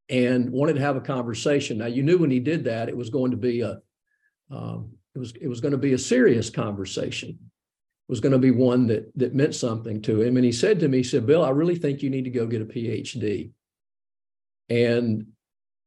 and 0.10 0.50
wanted 0.50 0.74
to 0.74 0.82
have 0.82 0.98
a 0.98 1.02
conversation. 1.02 1.78
Now, 1.78 1.86
you 1.86 2.04
knew 2.04 2.18
when 2.18 2.32
he 2.32 2.40
did 2.40 2.66
that, 2.66 2.90
it 2.90 2.98
was 2.98 3.10
going 3.10 3.32
to 3.32 3.38
be 3.38 3.62
a 3.62 3.80
um, 4.52 4.92
it 5.16 5.20
was 5.20 5.34
it 5.42 5.48
was 5.48 5.62
going 5.62 5.72
to 5.72 5.78
be 5.78 5.94
a 5.94 5.98
serious 5.98 6.50
conversation. 6.50 7.30
It 7.30 8.12
was 8.12 8.20
going 8.20 8.34
to 8.34 8.40
be 8.40 8.52
one 8.52 8.88
that 8.88 9.12
that 9.18 9.34
meant 9.34 9.56
something 9.56 10.02
to 10.04 10.22
him. 10.22 10.36
And 10.36 10.46
he 10.46 10.52
said 10.52 10.80
to 10.82 10.88
me, 10.88 10.98
he 10.98 11.04
said, 11.04 11.26
Bill, 11.26 11.44
I 11.44 11.50
really 11.50 11.76
think 11.76 12.04
you 12.04 12.10
need 12.10 12.26
to 12.26 12.30
go 12.30 12.46
get 12.46 12.62
a 12.62 12.66
PhD. 12.66 13.52
And 14.70 15.28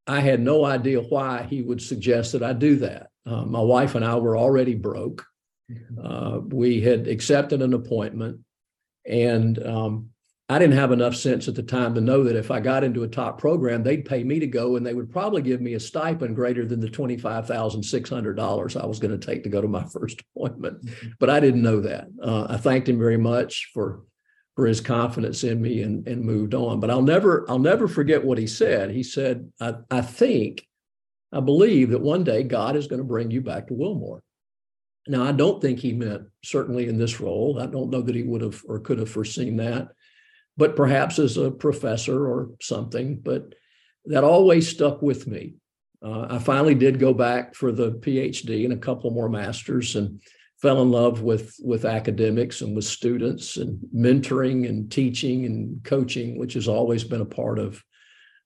I 0.06 0.20
had 0.20 0.40
no 0.40 0.64
idea 0.64 1.00
why 1.00 1.42
he 1.42 1.62
would 1.62 1.82
suggest 1.82 2.32
that 2.32 2.42
I 2.42 2.54
do 2.54 2.76
that. 2.76 3.10
Uh, 3.26 3.44
my 3.44 3.60
wife 3.60 3.94
and 3.94 4.04
I 4.04 4.16
were 4.16 4.38
already 4.38 4.74
broke. 4.74 5.26
Mm-hmm. 5.70 5.98
Uh, 6.02 6.38
we 6.38 6.80
had 6.80 7.06
accepted 7.06 7.60
an 7.60 7.74
appointment, 7.74 8.40
and 9.06 9.64
um, 9.66 10.10
I 10.50 10.58
didn't 10.58 10.78
have 10.78 10.92
enough 10.92 11.14
sense 11.14 11.46
at 11.46 11.54
the 11.54 11.62
time 11.62 11.94
to 11.94 12.00
know 12.00 12.24
that 12.24 12.34
if 12.36 12.50
I 12.50 12.58
got 12.60 12.82
into 12.82 13.02
a 13.02 13.08
top 13.08 13.38
program, 13.38 13.82
they'd 13.82 14.06
pay 14.06 14.24
me 14.24 14.38
to 14.38 14.46
go, 14.46 14.76
and 14.76 14.86
they 14.86 14.94
would 14.94 15.12
probably 15.12 15.42
give 15.42 15.60
me 15.60 15.74
a 15.74 15.80
stipend 15.80 16.36
greater 16.36 16.64
than 16.64 16.80
the 16.80 16.88
twenty-five 16.88 17.46
thousand 17.46 17.82
six 17.82 18.08
hundred 18.08 18.34
dollars 18.34 18.76
I 18.76 18.86
was 18.86 18.98
going 18.98 19.18
to 19.18 19.26
take 19.26 19.42
to 19.44 19.50
go 19.50 19.60
to 19.60 19.68
my 19.68 19.84
first 19.92 20.22
appointment. 20.34 20.88
But 21.18 21.30
I 21.30 21.40
didn't 21.40 21.62
know 21.62 21.80
that. 21.80 22.08
Uh, 22.22 22.46
I 22.48 22.56
thanked 22.56 22.88
him 22.88 22.98
very 22.98 23.18
much 23.18 23.70
for 23.74 24.02
for 24.58 24.66
his 24.66 24.80
confidence 24.80 25.44
in 25.44 25.62
me 25.62 25.82
and, 25.82 26.04
and 26.08 26.24
moved 26.24 26.52
on. 26.52 26.80
But 26.80 26.90
I'll 26.90 27.00
never, 27.00 27.48
I'll 27.48 27.60
never 27.60 27.86
forget 27.86 28.24
what 28.24 28.38
he 28.38 28.48
said. 28.48 28.90
He 28.90 29.04
said, 29.04 29.52
I, 29.60 29.74
I 29.88 30.00
think, 30.00 30.66
I 31.32 31.38
believe 31.38 31.90
that 31.90 32.00
one 32.00 32.24
day 32.24 32.42
God 32.42 32.74
is 32.74 32.88
going 32.88 32.98
to 32.98 33.04
bring 33.04 33.30
you 33.30 33.40
back 33.40 33.68
to 33.68 33.74
Wilmore. 33.74 34.20
Now, 35.06 35.22
I 35.22 35.30
don't 35.30 35.62
think 35.62 35.78
he 35.78 35.92
meant 35.92 36.24
certainly 36.44 36.88
in 36.88 36.98
this 36.98 37.20
role. 37.20 37.60
I 37.60 37.66
don't 37.66 37.90
know 37.90 38.02
that 38.02 38.16
he 38.16 38.24
would 38.24 38.40
have 38.40 38.60
or 38.66 38.80
could 38.80 38.98
have 38.98 39.08
foreseen 39.08 39.58
that, 39.58 39.90
but 40.58 40.76
perhaps 40.76 41.18
as 41.18 41.38
a 41.38 41.50
professor 41.50 42.26
or 42.26 42.50
something. 42.60 43.20
But 43.20 43.54
that 44.06 44.24
always 44.24 44.68
stuck 44.68 45.00
with 45.00 45.26
me. 45.26 45.54
Uh, 46.02 46.26
I 46.28 46.38
finally 46.38 46.74
did 46.74 46.98
go 46.98 47.14
back 47.14 47.54
for 47.54 47.72
the 47.72 47.92
PhD 47.92 48.64
and 48.64 48.72
a 48.72 48.76
couple 48.76 49.10
more 49.10 49.28
masters, 49.28 49.96
and 49.96 50.20
fell 50.60 50.82
in 50.82 50.90
love 50.90 51.22
with 51.22 51.56
with 51.62 51.84
academics 51.84 52.60
and 52.60 52.74
with 52.74 52.84
students 52.84 53.56
and 53.56 53.78
mentoring 53.94 54.68
and 54.68 54.90
teaching 54.90 55.46
and 55.46 55.82
coaching, 55.84 56.38
which 56.38 56.54
has 56.54 56.68
always 56.68 57.04
been 57.04 57.20
a 57.20 57.26
part 57.26 57.58
of 57.58 57.82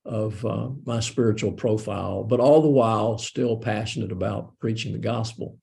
of 0.05 0.45
uh, 0.45 0.69
my 0.85 0.99
spiritual 0.99 1.51
profile. 1.51 2.23
But 2.23 2.39
all 2.39 2.61
the 2.61 2.69
while, 2.69 3.17
still 3.17 3.57
passionate 3.57 4.11
about 4.11 4.57
preaching 4.59 4.93
the 4.93 4.99
gospel. 4.99 5.57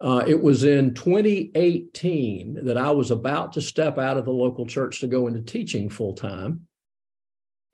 Uh, 0.00 0.22
it 0.26 0.40
was 0.40 0.62
in 0.62 0.94
2018 0.94 2.64
that 2.64 2.76
I 2.76 2.90
was 2.92 3.10
about 3.10 3.54
to 3.54 3.62
step 3.62 3.98
out 3.98 4.16
of 4.16 4.24
the 4.24 4.32
local 4.32 4.64
church 4.64 5.00
to 5.00 5.08
go 5.08 5.26
into 5.26 5.40
teaching 5.42 5.88
full 5.88 6.14
time, 6.14 6.66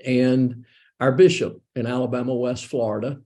and 0.04 0.64
our 1.00 1.12
bishop 1.12 1.60
in 1.76 1.86
Alabama, 1.86 2.34
West 2.34 2.66
Florida, 2.66 3.20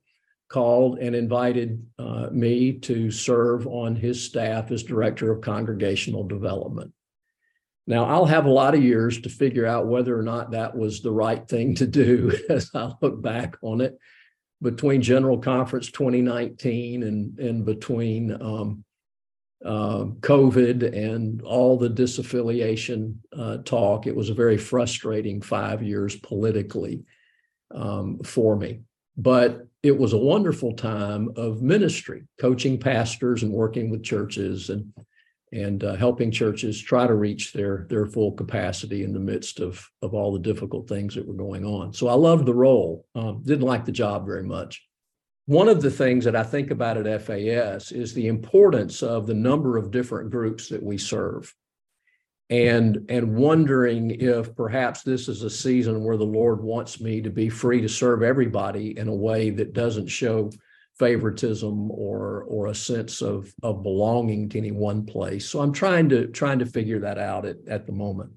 called 0.49 0.99
and 0.99 1.15
invited 1.15 1.87
uh, 1.99 2.29
me 2.33 2.73
to 2.73 3.11
serve 3.11 3.67
on 3.67 3.95
his 3.95 4.25
staff 4.25 4.71
as 4.71 4.83
director 4.83 5.31
of 5.31 5.43
congregational 5.43 6.25
development. 6.25 6.93
Now, 7.87 8.05
I'll 8.05 8.27
have 8.27 8.47
a 8.47 8.51
lot 8.51 8.75
of 8.75 8.83
years 8.83 9.21
to 9.23 9.29
figure 9.29 9.67
out 9.67 9.87
whether 9.87 10.19
or 10.19 10.23
not 10.23 10.51
that 10.51 10.77
was 10.77 11.01
the 11.01 11.13
right 11.13 11.47
thing 11.47 11.75
to 11.77 11.87
do 11.87 12.37
as 12.51 12.71
I 12.75 12.93
look 13.01 13.23
back 13.23 13.57
on 13.63 13.81
it. 13.81 13.99
Between 14.61 15.03
General 15.03 15.39
Conference 15.39 15.91
2019 15.93 17.05
and, 17.05 17.39
and 17.39 17.65
between 17.65 18.33
um, 18.43 18.85
uh, 19.69 20.05
COVID 20.21 20.97
and 20.97 21.43
all 21.43 21.77
the 21.77 21.91
disaffiliation 21.91 23.17
uh, 23.37 23.59
talk, 23.59 24.07
it 24.07 24.17
was 24.17 24.31
a 24.31 24.35
very 24.35 24.57
frustrating 24.57 25.43
five 25.43 25.83
years 25.83 26.17
politically 26.17 27.03
um, 27.75 28.19
for 28.25 28.57
me. 28.57 28.81
But 29.19 29.67
it 29.83 29.97
was 29.97 30.15
a 30.15 30.19
wonderful 30.19 30.73
time 30.73 31.33
of 31.37 31.61
ministry, 31.61 32.25
coaching 32.41 32.79
pastors 32.81 33.43
and 33.43 33.53
working 33.53 33.91
with 33.91 34.03
churches 34.03 34.71
and 34.71 34.91
and 35.53 35.83
uh, 35.83 35.97
helping 35.97 36.31
churches 36.31 36.81
try 36.81 37.07
to 37.07 37.15
reach 37.15 37.53
their 37.53 37.87
their 37.91 38.07
full 38.07 38.33
capacity 38.33 39.05
in 39.05 39.13
the 39.13 39.21
midst 39.21 39.61
of 39.61 39.87
of 40.01 40.15
all 40.15 40.33
the 40.33 40.39
difficult 40.39 40.89
things 40.89 41.15
that 41.15 41.27
were 41.27 41.35
going 41.35 41.67
on. 41.67 41.93
So 41.93 42.09
I 42.09 42.15
loved 42.15 42.47
the 42.47 42.55
role. 42.55 43.05
Um, 43.15 43.43
didn't 43.45 43.67
like 43.67 43.85
the 43.85 43.93
job 43.93 44.25
very 44.25 44.45
much. 44.45 44.88
One 45.49 45.71
of 45.71 45.81
the 45.81 45.91
things 45.91 46.27
that 46.27 46.37
I 46.37 46.43
think 46.43 46.71
about 46.71 46.99
at 46.99 47.23
FAS 47.23 47.91
is 47.91 48.13
the 48.13 48.27
importance 48.27 49.03
of 49.03 49.27
the 49.27 49.33
number 49.33 49.79
of 49.79 49.91
different 49.91 50.31
groups 50.31 50.69
that 50.69 50.83
we 50.83 50.99
serve 50.99 51.55
and 52.51 53.07
and 53.09 53.35
wondering 53.35 54.11
if 54.11 54.55
perhaps 54.55 55.03
this 55.03 55.27
is 55.27 55.43
a 55.45 55.51
season 55.51 56.05
where 56.05 56.19
the 56.19 56.25
lord 56.25 56.63
wants 56.63 57.01
me 57.01 57.23
to 57.23 57.31
be 57.31 57.49
free 57.49 57.81
to 57.81 57.89
serve 57.89 58.23
everybody 58.23 58.99
in 58.99 59.09
a 59.09 59.15
way 59.15 59.49
that 59.49 59.73
doesn't 59.73 60.07
show 60.07 60.51
favoritism 60.99 61.91
or 61.93 62.45
or 62.45 62.67
a 62.67 62.75
sense 62.75 63.23
of 63.23 63.51
of 63.63 63.83
belonging 63.83 64.51
to 64.51 64.59
any 64.59 64.73
one 64.73 65.07
place. 65.07 65.49
So 65.49 65.61
i'm 65.63 65.73
trying 65.73 66.11
to 66.11 66.27
trying 66.27 66.59
to 66.59 66.67
figure 66.67 66.99
that 67.01 67.17
out 67.17 67.47
at, 67.47 67.57
at 67.69 67.87
the 67.87 67.93
moment 67.93 68.33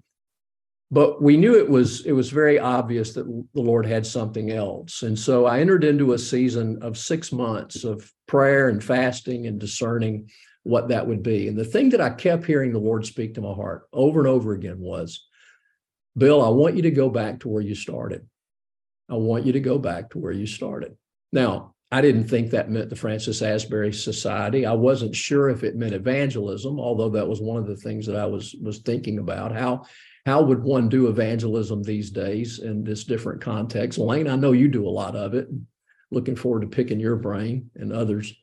but 0.91 1.21
we 1.21 1.37
knew 1.37 1.57
it 1.57 1.69
was 1.69 2.05
it 2.05 2.11
was 2.11 2.29
very 2.29 2.59
obvious 2.59 3.13
that 3.13 3.25
the 3.25 3.61
lord 3.61 3.85
had 3.85 4.05
something 4.05 4.51
else 4.51 5.03
and 5.03 5.17
so 5.17 5.45
i 5.45 5.59
entered 5.59 5.83
into 5.83 6.13
a 6.13 6.19
season 6.19 6.77
of 6.81 6.97
six 6.97 7.31
months 7.31 7.83
of 7.83 8.11
prayer 8.27 8.69
and 8.69 8.83
fasting 8.83 9.47
and 9.47 9.59
discerning 9.59 10.29
what 10.63 10.89
that 10.89 11.07
would 11.07 11.23
be. 11.23 11.47
And 11.47 11.57
the 11.57 11.65
thing 11.65 11.89
that 11.89 12.01
I 12.01 12.09
kept 12.09 12.45
hearing 12.45 12.71
the 12.71 12.79
Lord 12.79 13.05
speak 13.05 13.35
to 13.35 13.41
my 13.41 13.53
heart 13.53 13.83
over 13.91 14.19
and 14.19 14.27
over 14.27 14.53
again 14.53 14.79
was, 14.79 15.25
Bill, 16.17 16.41
I 16.41 16.49
want 16.49 16.75
you 16.75 16.83
to 16.83 16.91
go 16.91 17.09
back 17.09 17.39
to 17.41 17.49
where 17.49 17.61
you 17.61 17.75
started. 17.75 18.27
I 19.09 19.15
want 19.15 19.45
you 19.45 19.53
to 19.53 19.59
go 19.59 19.77
back 19.77 20.11
to 20.11 20.19
where 20.19 20.31
you 20.31 20.45
started. 20.45 20.95
Now, 21.31 21.73
I 21.91 21.99
didn't 22.01 22.29
think 22.29 22.51
that 22.51 22.69
meant 22.69 22.89
the 22.89 22.95
Francis 22.95 23.41
Asbury 23.41 23.91
Society. 23.91 24.65
I 24.65 24.73
wasn't 24.73 25.15
sure 25.15 25.49
if 25.49 25.63
it 25.63 25.75
meant 25.75 25.93
evangelism, 25.93 26.79
although 26.79 27.09
that 27.09 27.27
was 27.27 27.41
one 27.41 27.57
of 27.57 27.67
the 27.67 27.75
things 27.75 28.05
that 28.05 28.15
I 28.15 28.25
was 28.25 28.55
was 28.61 28.79
thinking 28.79 29.19
about. 29.19 29.53
How 29.53 29.83
how 30.25 30.43
would 30.43 30.63
one 30.63 30.89
do 30.89 31.07
evangelism 31.07 31.81
these 31.81 32.11
days 32.11 32.59
in 32.59 32.83
this 32.83 33.03
different 33.03 33.41
context? 33.41 33.97
Lane, 33.97 34.27
I 34.27 34.35
know 34.35 34.51
you 34.51 34.67
do 34.67 34.87
a 34.87 34.89
lot 34.89 35.15
of 35.15 35.33
it. 35.33 35.47
Looking 36.11 36.35
forward 36.35 36.61
to 36.61 36.67
picking 36.67 36.99
your 36.99 37.15
brain 37.15 37.71
and 37.75 37.91
others. 37.91 38.33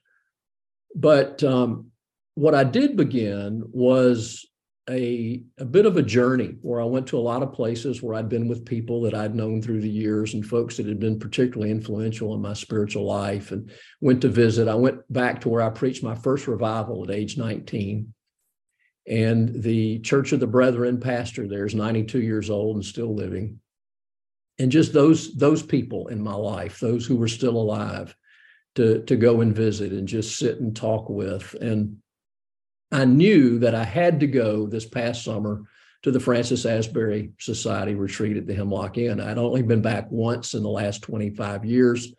But 0.95 1.45
um, 1.45 1.91
what 2.35 2.55
I 2.55 2.65
did 2.65 2.97
begin 2.97 3.63
was 3.67 4.45
a, 4.89 5.43
a 5.59 5.65
bit 5.65 5.87
of 5.87 5.97
a 5.97 6.03
journey 6.03 6.55
where 6.63 6.81
I 6.81 6.85
went 6.85 7.07
to 7.09 7.19
a 7.19 7.21
lot 7.21 7.43
of 7.43 7.53
places 7.53 8.03
where 8.03 8.15
I'd 8.15 8.29
been 8.29 8.49
with 8.49 8.65
people 8.65 9.03
that 9.03 9.15
I'd 9.15 9.35
known 9.35 9.61
through 9.61 9.83
the 9.83 9.91
years 9.91 10.35
and 10.35 10.45
folks 10.45 10.77
that 10.77 10.87
had 10.87 10.99
been 10.99 11.19
particularly 11.19 11.71
influential 11.71 12.35
in 12.35 12.41
my 12.41 12.55
spiritual 12.55 13.05
life 13.05 13.53
and 13.53 13.71
went 14.01 14.23
to 14.23 14.29
visit. 14.29 14.67
I 14.67 14.75
went 14.75 15.01
back 15.13 15.41
to 15.43 15.49
where 15.49 15.63
I 15.63 15.71
preached 15.71 16.03
my 16.03 16.15
first 16.15 16.49
revival 16.49 17.05
at 17.05 17.15
age 17.15 17.37
19. 17.37 18.13
And 19.09 19.63
the 19.63 20.01
Church 20.01 20.33
of 20.33 20.41
the 20.41 20.47
Brethren 20.47 21.01
pastor 21.01 21.49
there 21.49 21.65
is 21.65 21.75
92 21.75 22.21
years 22.21 22.51
old 22.51 22.77
and 22.77 22.85
still 22.85 23.15
living. 23.15 23.61
And 24.59 24.73
just 24.73 24.93
those 24.93 25.35
those 25.37 25.63
people 25.63 26.09
in 26.09 26.23
my 26.23 26.35
life, 26.35 26.81
those 26.81 27.07
who 27.07 27.17
were 27.17 27.29
still 27.29 27.57
alive, 27.57 28.15
to, 28.79 29.03
to 29.03 29.17
go 29.17 29.41
and 29.41 29.55
visit 29.55 29.93
and 29.93 30.07
just 30.07 30.39
sit 30.39 30.61
and 30.61 30.75
talk 30.75 31.09
with. 31.09 31.55
And 31.61 31.97
I 32.93 33.05
knew 33.05 33.59
that 33.59 33.75
I 33.75 33.83
had 33.83 34.21
to 34.21 34.27
go 34.27 34.67
this 34.67 34.87
past 34.87 35.25
summer 35.25 35.65
to 36.03 36.13
the 36.13 36.21
Francis 36.21 36.65
Asbury 36.65 37.33
Society 37.41 37.97
retreat 37.97 38.37
at 38.37 38.47
the 38.47 38.55
Hemlock 38.55 38.97
Inn. 38.99 39.21
I'd 39.21 39.37
only 39.37 39.63
been 39.63 39.83
back 39.83 40.09
once 40.11 40.55
in 40.55 40.63
the 40.63 40.69
last 40.69 41.03
25 41.03 41.65
years. 41.65 42.15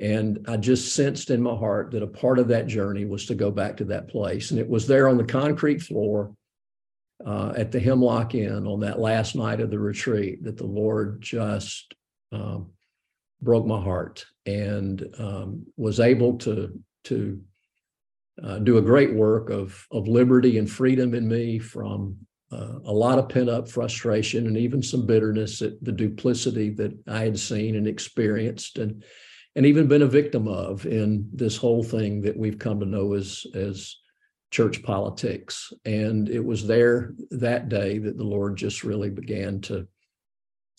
And 0.00 0.46
I 0.48 0.56
just 0.56 0.94
sensed 0.94 1.30
in 1.30 1.42
my 1.42 1.54
heart 1.54 1.90
that 1.90 2.02
a 2.02 2.06
part 2.06 2.38
of 2.38 2.48
that 2.48 2.66
journey 2.66 3.04
was 3.04 3.26
to 3.26 3.34
go 3.34 3.50
back 3.50 3.76
to 3.76 3.84
that 3.86 4.08
place. 4.08 4.50
And 4.50 4.58
it 4.58 4.68
was 4.68 4.86
there 4.86 5.08
on 5.08 5.18
the 5.18 5.24
concrete 5.24 5.82
floor 5.82 6.34
uh, 7.24 7.52
at 7.54 7.70
the 7.70 7.80
Hemlock 7.80 8.34
Inn 8.34 8.66
on 8.66 8.80
that 8.80 8.98
last 8.98 9.36
night 9.36 9.60
of 9.60 9.70
the 9.70 9.78
retreat 9.78 10.42
that 10.44 10.56
the 10.56 10.66
Lord 10.66 11.20
just 11.20 11.94
um, 12.32 12.70
broke 13.42 13.66
my 13.66 13.80
heart 13.80 14.24
and 14.46 15.06
um, 15.18 15.66
was 15.76 16.00
able 16.00 16.38
to, 16.38 16.80
to 17.04 17.40
uh, 18.42 18.58
do 18.60 18.78
a 18.78 18.82
great 18.82 19.12
work 19.12 19.50
of, 19.50 19.86
of 19.90 20.08
liberty 20.08 20.56
and 20.56 20.70
freedom 20.70 21.14
in 21.14 21.28
me 21.28 21.58
from 21.58 22.16
uh, 22.52 22.78
a 22.86 22.92
lot 22.92 23.18
of 23.18 23.28
pent 23.28 23.50
up 23.50 23.68
frustration 23.68 24.46
and 24.46 24.56
even 24.56 24.82
some 24.82 25.04
bitterness 25.04 25.60
at 25.60 25.72
the 25.84 25.92
duplicity 25.92 26.70
that 26.70 26.92
I 27.06 27.20
had 27.20 27.38
seen 27.38 27.76
and 27.76 27.86
experienced 27.86 28.78
and 28.78 29.04
and 29.56 29.66
even 29.66 29.88
been 29.88 30.02
a 30.02 30.06
victim 30.06 30.46
of 30.46 30.86
in 30.86 31.28
this 31.32 31.56
whole 31.56 31.82
thing 31.82 32.22
that 32.22 32.36
we've 32.36 32.58
come 32.58 32.80
to 32.80 32.86
know 32.86 33.14
as 33.14 33.46
as 33.54 33.96
church 34.50 34.82
politics. 34.82 35.72
And 35.84 36.28
it 36.28 36.44
was 36.44 36.66
there 36.66 37.14
that 37.30 37.68
day 37.68 37.98
that 37.98 38.16
the 38.16 38.24
Lord 38.24 38.56
just 38.56 38.84
really 38.84 39.10
began 39.10 39.60
to 39.62 39.86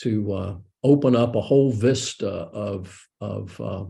to 0.02 0.34
uh, 0.34 0.56
open 0.84 1.16
up 1.16 1.36
a 1.36 1.42
whole 1.42 1.72
vista 1.72 2.30
of 2.30 3.08
of 3.20 3.60
uh, 3.60 3.86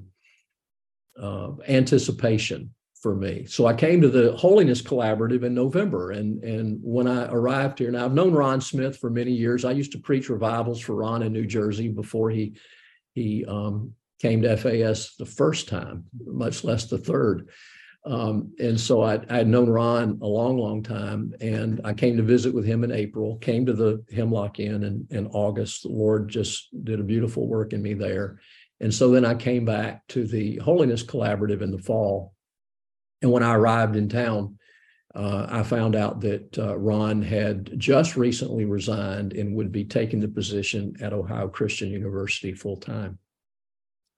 uh, 1.19 1.51
anticipation 1.67 2.73
for 3.01 3.15
me. 3.15 3.45
So 3.45 3.65
I 3.65 3.73
came 3.73 4.01
to 4.01 4.09
the 4.09 4.33
Holiness 4.33 4.81
Collaborative 4.81 5.43
in 5.43 5.53
November, 5.53 6.11
and 6.11 6.43
and 6.43 6.79
when 6.83 7.07
I 7.07 7.25
arrived 7.31 7.79
here, 7.79 7.91
now 7.91 8.05
I've 8.05 8.13
known 8.13 8.33
Ron 8.33 8.61
Smith 8.61 8.97
for 8.97 9.09
many 9.09 9.31
years. 9.31 9.65
I 9.65 9.71
used 9.71 9.91
to 9.93 9.99
preach 9.99 10.29
revivals 10.29 10.79
for 10.79 10.95
Ron 10.95 11.23
in 11.23 11.33
New 11.33 11.45
Jersey 11.45 11.87
before 11.87 12.29
he 12.29 12.53
he 13.13 13.45
um, 13.45 13.93
came 14.21 14.41
to 14.41 14.55
FAS 14.57 15.15
the 15.17 15.25
first 15.25 15.67
time, 15.67 16.05
much 16.25 16.63
less 16.63 16.85
the 16.85 16.97
third. 16.97 17.49
Um, 18.03 18.53
and 18.59 18.79
so 18.79 19.03
I, 19.03 19.19
I 19.29 19.37
had 19.37 19.47
known 19.47 19.69
Ron 19.69 20.19
a 20.21 20.27
long, 20.27 20.57
long 20.57 20.81
time, 20.81 21.33
and 21.39 21.81
I 21.83 21.93
came 21.93 22.17
to 22.17 22.23
visit 22.23 22.53
with 22.53 22.65
him 22.65 22.83
in 22.83 22.91
April. 22.91 23.37
Came 23.37 23.65
to 23.67 23.73
the 23.73 24.03
Hemlock 24.11 24.59
Inn 24.59 24.83
in 24.83 25.07
in 25.11 25.27
August. 25.27 25.83
The 25.83 25.89
Lord 25.89 26.27
just 26.27 26.69
did 26.83 26.99
a 26.99 27.03
beautiful 27.03 27.47
work 27.47 27.73
in 27.73 27.81
me 27.81 27.93
there. 27.93 28.39
And 28.79 28.91
so 28.91 29.11
then 29.11 29.25
I 29.25 29.35
came 29.35 29.65
back 29.65 30.07
to 30.07 30.25
the 30.25 30.57
Holiness 30.57 31.03
Collaborative 31.03 31.61
in 31.61 31.69
the 31.69 31.77
fall 31.77 32.33
and 33.21 33.31
when 33.31 33.43
I 33.43 33.55
arrived 33.55 33.95
in 33.95 34.09
town, 34.09 34.57
uh, 35.13 35.45
I 35.49 35.63
found 35.63 35.95
out 35.95 36.21
that 36.21 36.57
uh, 36.57 36.77
Ron 36.77 37.21
had 37.21 37.77
just 37.77 38.15
recently 38.15 38.65
resigned 38.65 39.33
and 39.33 39.55
would 39.55 39.71
be 39.71 39.83
taking 39.83 40.19
the 40.19 40.27
position 40.27 40.95
at 41.01 41.13
Ohio 41.13 41.47
Christian 41.49 41.91
University 41.91 42.53
full 42.53 42.77
time. 42.77 43.19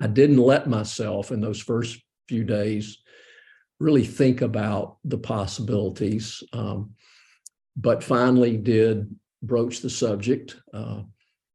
I 0.03 0.07
didn't 0.07 0.37
let 0.37 0.67
myself 0.67 1.31
in 1.31 1.39
those 1.39 1.61
first 1.61 1.97
few 2.27 2.43
days 2.43 2.97
really 3.79 4.03
think 4.03 4.41
about 4.41 4.97
the 5.05 5.17
possibilities, 5.17 6.43
um, 6.51 6.91
but 7.77 8.03
finally 8.03 8.57
did 8.57 9.15
broach 9.41 9.79
the 9.79 9.89
subject 9.89 10.57
uh, 10.73 11.03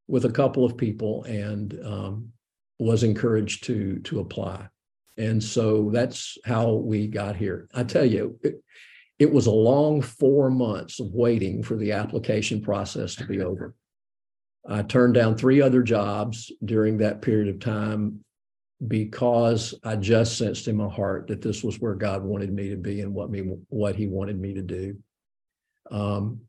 with 0.07 0.25
a 0.25 0.33
couple 0.33 0.65
of 0.65 0.79
people 0.79 1.25
and 1.25 1.79
um, 1.85 2.33
was 2.79 3.03
encouraged 3.03 3.65
to 3.65 3.99
to 4.05 4.21
apply. 4.21 4.67
And 5.19 5.45
so 5.45 5.91
that's 5.93 6.39
how 6.47 6.73
we 6.73 7.07
got 7.07 7.37
here. 7.37 7.69
I 7.75 7.85
tell 7.85 8.07
you, 8.07 8.39
it, 8.43 8.63
it 9.19 9.31
was 9.31 9.47
a 9.47 9.51
long 9.51 10.01
four 10.01 10.49
months 10.49 11.01
of 11.01 11.13
waiting 11.13 11.63
for 11.63 11.77
the 11.77 11.93
application 11.93 12.63
process 12.63 13.15
to 13.17 13.27
be 13.27 13.43
over. 13.43 13.75
I 14.67 14.83
turned 14.83 15.15
down 15.15 15.37
three 15.37 15.61
other 15.61 15.83
jobs 15.83 16.51
during 16.65 16.97
that 16.99 17.21
period 17.21 17.49
of 17.49 17.61
time 17.61 18.25
because 18.87 19.75
I 19.83 19.97
just 19.97 20.39
sensed 20.39 20.69
in 20.69 20.77
my 20.77 20.89
heart 20.89 21.27
that 21.29 21.43
this 21.43 21.65
was 21.65 21.81
where 21.81 21.95
God 21.95 22.23
wanted 22.23 22.53
me 22.53 22.69
to 22.71 22.77
be 22.77 23.01
and 23.01 23.13
what 23.13 23.31
me 23.31 23.41
what 23.69 23.97
He 23.97 24.07
wanted 24.07 24.41
me 24.41 24.55
to 24.55 24.63
do. 24.63 24.97
Um, 25.91 26.43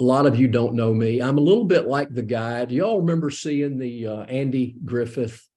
a 0.00 0.04
lot 0.04 0.26
of 0.26 0.38
you 0.38 0.48
don't 0.48 0.74
know 0.74 0.92
me. 0.92 1.20
I'm 1.20 1.38
a 1.38 1.42
little 1.42 1.64
bit 1.64 1.86
like 1.86 2.12
the 2.12 2.22
guy. 2.22 2.64
Do 2.64 2.74
y'all 2.74 3.00
remember 3.00 3.30
seeing 3.30 3.78
the 3.78 4.06
uh, 4.06 4.22
Andy 4.24 4.76
Griffith 4.84 5.48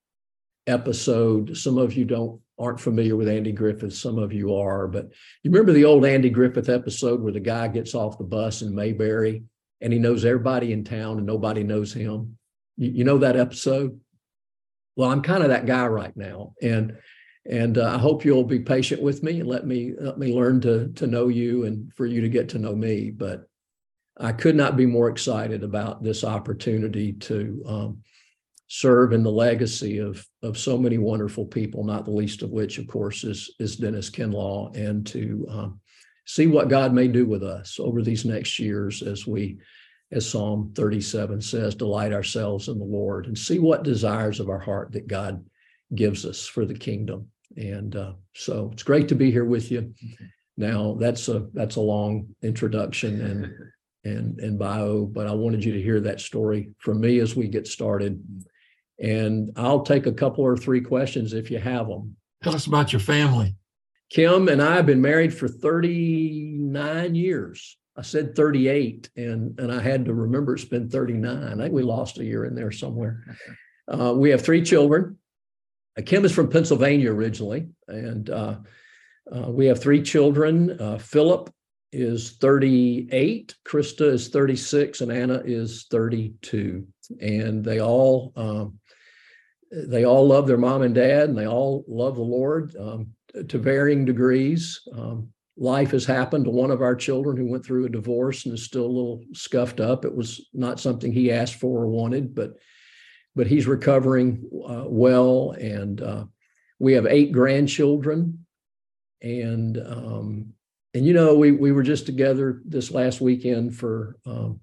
episode? 0.65 1.57
Some 1.57 1.77
of 1.77 1.95
you 1.95 2.05
don't 2.05 2.39
aren't 2.59 2.79
familiar 2.79 3.15
with 3.15 3.27
Andy 3.27 3.51
Griffith, 3.51 3.93
some 3.93 4.17
of 4.17 4.33
you 4.33 4.55
are, 4.55 4.87
but 4.87 5.05
you 5.43 5.51
remember 5.51 5.73
the 5.73 5.85
old 5.85 6.05
Andy 6.05 6.29
Griffith 6.29 6.69
episode 6.69 7.21
where 7.21 7.33
the 7.33 7.39
guy 7.39 7.67
gets 7.67 7.93
off 7.93 8.17
the 8.17 8.23
bus 8.23 8.63
in 8.63 8.73
Mayberry 8.73 9.43
and 9.79 9.93
he 9.93 9.99
knows 9.99 10.25
everybody 10.25 10.73
in 10.73 10.83
town 10.83 11.17
and 11.17 11.27
nobody 11.27 11.63
knows 11.63 11.93
him. 11.93 12.37
You, 12.75 12.89
you 12.89 13.03
know 13.03 13.19
that 13.19 13.37
episode? 13.37 13.99
Well, 14.97 15.11
I'm 15.11 15.21
kind 15.21 15.43
of 15.43 15.49
that 15.49 15.67
guy 15.67 15.87
right 15.87 16.15
now, 16.17 16.53
and 16.61 16.97
and 17.49 17.77
uh, 17.77 17.93
I 17.95 17.97
hope 17.97 18.25
you'll 18.25 18.43
be 18.43 18.59
patient 18.59 19.01
with 19.01 19.23
me 19.23 19.39
and 19.39 19.47
let 19.47 19.65
me 19.65 19.93
let 19.97 20.17
me 20.17 20.33
learn 20.33 20.59
to 20.61 20.89
to 20.89 21.07
know 21.07 21.29
you 21.29 21.63
and 21.63 21.93
for 21.93 22.05
you 22.05 22.19
to 22.21 22.29
get 22.29 22.49
to 22.49 22.59
know 22.59 22.75
me. 22.75 23.11
But 23.11 23.47
I 24.19 24.33
could 24.33 24.55
not 24.55 24.75
be 24.75 24.87
more 24.87 25.07
excited 25.07 25.63
about 25.63 26.03
this 26.03 26.23
opportunity 26.23 27.13
to 27.13 27.63
um, 27.65 27.97
serve 28.67 29.13
in 29.13 29.23
the 29.23 29.31
legacy 29.31 29.99
of 29.99 30.25
of 30.41 30.57
so 30.57 30.77
many 30.77 30.97
wonderful 30.97 31.45
people, 31.45 31.83
not 31.83 32.05
the 32.05 32.11
least 32.11 32.41
of 32.41 32.49
which, 32.49 32.79
of 32.79 32.87
course, 32.87 33.23
is 33.23 33.53
is 33.59 33.75
Dennis 33.75 34.09
Kinlaw, 34.09 34.75
and 34.75 35.05
to 35.07 35.45
um, 35.49 35.79
see 36.25 36.47
what 36.47 36.69
God 36.69 36.91
may 36.91 37.07
do 37.07 37.25
with 37.25 37.43
us 37.43 37.79
over 37.79 38.01
these 38.01 38.25
next 38.25 38.59
years 38.59 39.01
as 39.01 39.25
we, 39.25 39.59
as 40.11 40.29
Psalm 40.29 40.71
37 40.75 41.41
says, 41.41 41.75
delight 41.75 42.13
ourselves 42.13 42.69
in 42.69 42.79
the 42.79 42.85
Lord 42.85 43.27
and 43.27 43.37
see 43.37 43.59
what 43.59 43.83
desires 43.83 44.39
of 44.39 44.49
our 44.49 44.59
heart 44.59 44.91
that 44.93 45.07
God 45.07 45.45
gives 45.93 46.25
us 46.25 46.45
for 46.45 46.65
the 46.65 46.73
kingdom. 46.73 47.27
And 47.55 47.95
uh, 47.95 48.13
so 48.33 48.69
it's 48.73 48.83
great 48.83 49.07
to 49.09 49.15
be 49.15 49.31
here 49.31 49.45
with 49.45 49.71
you. 49.71 49.93
Now 50.57 50.97
that's 50.99 51.27
a 51.27 51.47
that's 51.53 51.75
a 51.75 51.81
long 51.81 52.27
introduction 52.41 53.21
and 53.21 53.53
and 54.03 54.39
and 54.39 54.59
bio, 54.59 55.05
but 55.05 55.27
I 55.27 55.33
wanted 55.33 55.63
you 55.63 55.73
to 55.73 55.81
hear 55.81 55.99
that 56.01 56.19
story 56.19 56.69
from 56.79 56.99
me 56.99 57.19
as 57.19 57.35
we 57.35 57.47
get 57.47 57.67
started. 57.67 58.23
And 58.99 59.51
I'll 59.55 59.83
take 59.83 60.07
a 60.07 60.11
couple 60.11 60.43
or 60.43 60.57
three 60.57 60.81
questions 60.81 61.33
if 61.33 61.51
you 61.51 61.59
have 61.59 61.87
them. 61.87 62.15
Tell 62.43 62.55
us 62.55 62.65
about 62.65 62.91
your 62.91 62.99
family. 62.99 63.55
Kim 64.09 64.47
and 64.47 64.61
I 64.61 64.75
have 64.75 64.85
been 64.85 65.01
married 65.01 65.33
for 65.33 65.47
39 65.47 67.15
years. 67.15 67.77
I 67.97 68.03
said 68.03 68.35
38, 68.35 69.09
and, 69.15 69.59
and 69.59 69.71
I 69.71 69.81
had 69.81 70.05
to 70.05 70.13
remember 70.13 70.53
it's 70.53 70.65
been 70.65 70.89
39. 70.89 71.43
I 71.43 71.55
think 71.55 71.73
we 71.73 71.81
lost 71.81 72.19
a 72.19 72.25
year 72.25 72.45
in 72.45 72.53
there 72.53 72.71
somewhere. 72.71 73.23
Uh, 73.87 74.13
we 74.15 74.29
have 74.29 74.41
three 74.41 74.61
children. 74.61 75.17
Kim 76.05 76.25
is 76.25 76.31
from 76.31 76.49
Pennsylvania 76.49 77.11
originally, 77.11 77.69
and 77.87 78.29
uh, 78.29 78.57
uh, 79.35 79.49
we 79.49 79.65
have 79.65 79.81
three 79.81 80.03
children. 80.03 80.79
Uh, 80.79 80.99
Philip 80.99 81.51
is 81.91 82.37
38, 82.37 83.55
Krista 83.65 84.13
is 84.13 84.29
36, 84.29 85.01
and 85.01 85.11
Anna 85.11 85.41
is 85.43 85.87
32. 85.89 86.85
And 87.19 87.63
they 87.63 87.81
all 87.81 88.33
um, 88.35 88.79
they 89.71 90.05
all 90.05 90.27
love 90.27 90.47
their 90.47 90.57
mom 90.57 90.81
and 90.83 90.95
dad, 90.95 91.29
and 91.29 91.37
they 91.37 91.47
all 91.47 91.83
love 91.87 92.15
the 92.15 92.21
Lord 92.21 92.75
um, 92.77 93.07
to 93.47 93.57
varying 93.57 94.05
degrees. 94.05 94.81
Um, 94.93 95.29
life 95.57 95.91
has 95.91 96.05
happened 96.05 96.45
to 96.45 96.51
one 96.51 96.71
of 96.71 96.81
our 96.81 96.95
children 96.95 97.35
who 97.35 97.49
went 97.49 97.65
through 97.65 97.85
a 97.85 97.89
divorce 97.89 98.45
and 98.45 98.53
is 98.53 98.63
still 98.63 98.85
a 98.85 98.87
little 98.87 99.23
scuffed 99.33 99.79
up. 99.79 100.05
It 100.05 100.15
was 100.15 100.47
not 100.53 100.79
something 100.79 101.11
he 101.11 101.31
asked 101.31 101.55
for 101.55 101.83
or 101.83 101.87
wanted, 101.87 102.35
but 102.35 102.53
but 103.35 103.47
he's 103.47 103.67
recovering 103.67 104.49
uh, 104.67 104.85
well. 104.87 105.51
And 105.51 106.01
uh, 106.01 106.25
we 106.79 106.93
have 106.93 107.05
eight 107.05 107.31
grandchildren, 107.31 108.45
and 109.21 109.77
um, 109.77 110.53
and 110.93 111.05
you 111.05 111.13
know 111.13 111.35
we 111.35 111.51
we 111.51 111.71
were 111.71 111.83
just 111.83 112.05
together 112.05 112.61
this 112.65 112.91
last 112.91 113.21
weekend 113.21 113.75
for 113.75 114.17
um, 114.25 114.59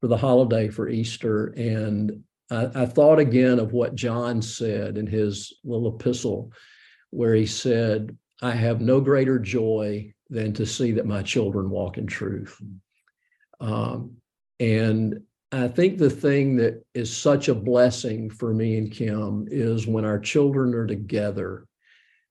for 0.00 0.08
the 0.08 0.16
holiday 0.16 0.68
for 0.68 0.88
Easter, 0.88 1.48
and 1.56 2.24
I, 2.50 2.70
I 2.74 2.86
thought 2.86 3.18
again 3.18 3.58
of 3.58 3.72
what 3.72 3.94
John 3.94 4.42
said 4.42 4.98
in 4.98 5.06
his 5.06 5.52
little 5.64 5.94
epistle, 5.94 6.52
where 7.10 7.34
he 7.34 7.46
said, 7.46 8.16
I 8.42 8.52
have 8.52 8.80
no 8.80 9.00
greater 9.00 9.38
joy 9.38 10.12
than 10.30 10.52
to 10.54 10.66
see 10.66 10.92
that 10.92 11.06
my 11.06 11.22
children 11.22 11.70
walk 11.70 11.98
in 11.98 12.06
truth. 12.06 12.60
Um, 13.60 14.16
and 14.58 15.22
I 15.52 15.68
think 15.68 15.98
the 15.98 16.10
thing 16.10 16.56
that 16.56 16.84
is 16.94 17.16
such 17.16 17.48
a 17.48 17.54
blessing 17.54 18.30
for 18.30 18.52
me 18.52 18.76
and 18.76 18.90
Kim 18.90 19.46
is 19.50 19.86
when 19.86 20.04
our 20.04 20.18
children 20.18 20.74
are 20.74 20.86
together, 20.86 21.66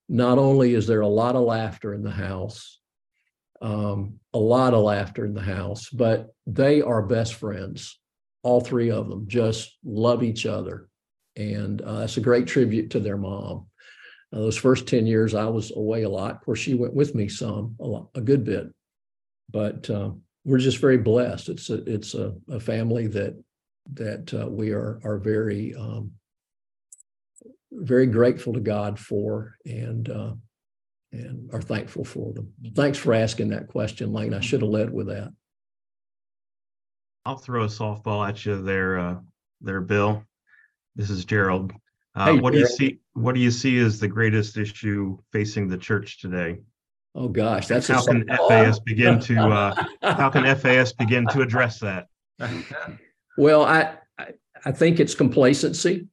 not 0.10 0.38
only 0.38 0.74
is 0.74 0.88
there 0.88 1.02
a 1.02 1.08
lot 1.08 1.36
of 1.36 1.44
laughter 1.44 1.94
in 1.94 2.04
the 2.04 2.12
house, 2.12 2.80
um, 3.62 4.20
a 4.34 4.40
lot 4.40 4.74
of 4.74 4.84
laughter 4.84 5.26
in 5.26 5.34
the 5.34 5.42
house, 5.42 5.90
but 5.90 6.36
they 6.46 6.82
are 6.82 7.02
best 7.02 7.36
friends 7.36 7.98
all 8.44 8.60
three 8.60 8.92
of 8.92 9.10
them 9.10 9.26
just 9.28 9.78
love 9.84 10.22
each 10.22 10.46
other. 10.46 10.90
And 11.36 11.82
uh, 11.82 12.00
that's 12.00 12.18
a 12.18 12.22
great 12.22 12.46
tribute 12.46 12.92
to 12.92 13.00
their 13.00 13.18
mom. 13.18 13.68
Uh, 14.34 14.40
those 14.40 14.58
first 14.58 14.88
10 14.88 15.06
years, 15.06 15.36
I 15.36 15.46
was 15.46 15.72
away 15.76 16.04
a 16.04 16.10
lot. 16.10 16.32
Of 16.32 16.42
course, 16.42 16.60
she 16.60 16.74
went 16.74 16.94
with 16.94 17.14
me 17.14 17.28
some, 17.30 17.76
a, 17.80 17.86
lot, 17.86 18.08
a 18.16 18.22
good 18.22 18.44
bit. 18.44 18.74
But 19.52 19.90
uh, 19.90 20.12
we're 20.44 20.58
just 20.58 20.80
very 20.80 20.98
blessed. 20.98 21.50
It's 21.50 21.70
a, 21.70 21.84
it's 21.84 22.16
a, 22.16 22.34
a 22.50 22.60
family 22.60 23.08
that 23.08 23.42
that 23.96 24.34
uh, 24.34 24.48
we 24.48 24.72
are 24.72 25.02
are 25.04 25.18
very 25.18 25.76
um, 25.76 26.12
very 27.72 28.08
grateful 28.08 28.54
to 28.54 28.62
God 28.62 28.98
for 28.98 29.56
and 29.66 30.10
uh, 30.10 30.34
and 31.12 31.50
are 31.54 31.62
thankful 31.62 32.06
for 32.06 32.34
them. 32.34 32.52
Thanks 32.76 32.98
for 32.98 33.14
asking 33.14 33.50
that 33.50 33.68
question, 33.68 34.14
Lane. 34.14 34.34
I 34.34 34.40
should 34.40 34.62
have 34.62 34.70
led 34.70 34.92
with 34.92 35.08
that. 35.08 35.32
I'll 37.26 37.38
throw 37.38 37.64
a 37.64 37.68
softball 37.68 38.28
at 38.28 38.46
you 38.46 38.62
there, 38.62 38.98
uh, 38.98 39.16
there, 39.62 39.82
Bill. 39.82 40.24
This 40.96 41.10
is 41.10 41.24
Gerald. 41.24 41.72
Uh, 42.16 42.34
Hey, 42.34 42.40
what 42.40 42.54
do 42.54 42.60
you 42.60 42.68
see? 42.68 43.00
What 43.14 43.36
do 43.36 43.42
you 43.42 43.52
see 43.52 43.80
as 43.80 44.00
the 44.00 44.08
greatest 44.08 44.58
issue 44.58 45.18
facing 45.32 45.68
the 45.68 45.78
church 45.78 46.20
today? 46.20 46.60
Oh 47.16 47.28
gosh, 47.28 47.68
that's 47.68 47.88
How 47.88 48.04
can 48.04 48.24
softball. 48.26 48.48
FAS 48.48 48.80
begin 48.80 49.20
to? 49.22 49.40
Uh, 49.40 49.86
how 50.02 50.30
can 50.30 50.56
FAS 50.58 50.94
begin 50.94 51.28
to 51.28 51.42
address 51.42 51.80
that? 51.80 52.08
Well, 53.38 53.64
I, 53.64 53.96
I, 54.18 54.28
I 54.66 54.72
think 54.72 55.00
it's 55.00 55.16
complacency. 55.16 56.08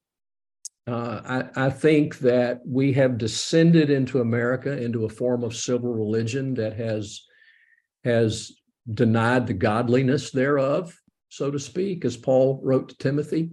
Uh, 0.86 1.48
I, 1.54 1.66
I 1.66 1.70
think 1.70 2.18
that 2.18 2.60
we 2.66 2.92
have 2.94 3.18
descended 3.18 3.90
into 3.90 4.20
America 4.20 4.76
into 4.76 5.04
a 5.04 5.08
form 5.08 5.44
of 5.44 5.54
civil 5.54 5.92
religion 5.92 6.54
that 6.54 6.76
has 6.76 7.22
has 8.04 8.52
denied 8.92 9.46
the 9.46 9.54
godliness 9.54 10.30
thereof, 10.30 10.94
so 11.28 11.50
to 11.50 11.58
speak, 11.58 12.04
as 12.04 12.16
Paul 12.16 12.60
wrote 12.62 12.88
to 12.88 12.96
Timothy. 12.96 13.50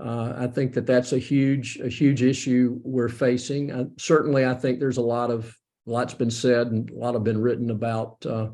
Uh, 0.00 0.32
I 0.36 0.46
think 0.46 0.72
that 0.74 0.86
that's 0.86 1.12
a 1.12 1.18
huge 1.18 1.78
a 1.80 1.88
huge 1.88 2.22
issue 2.22 2.80
we're 2.82 3.08
facing. 3.08 3.70
Uh, 3.70 3.84
certainly, 3.98 4.46
I 4.46 4.54
think 4.54 4.80
there's 4.80 4.96
a 4.96 5.02
lot 5.02 5.30
of 5.30 5.54
a 5.86 5.90
lot's 5.90 6.14
been 6.14 6.30
said 6.30 6.68
and 6.68 6.90
a 6.90 6.94
lot 6.94 7.14
have 7.14 7.24
been 7.24 7.40
written 7.40 7.70
about 7.70 8.24
uh, 8.24 8.48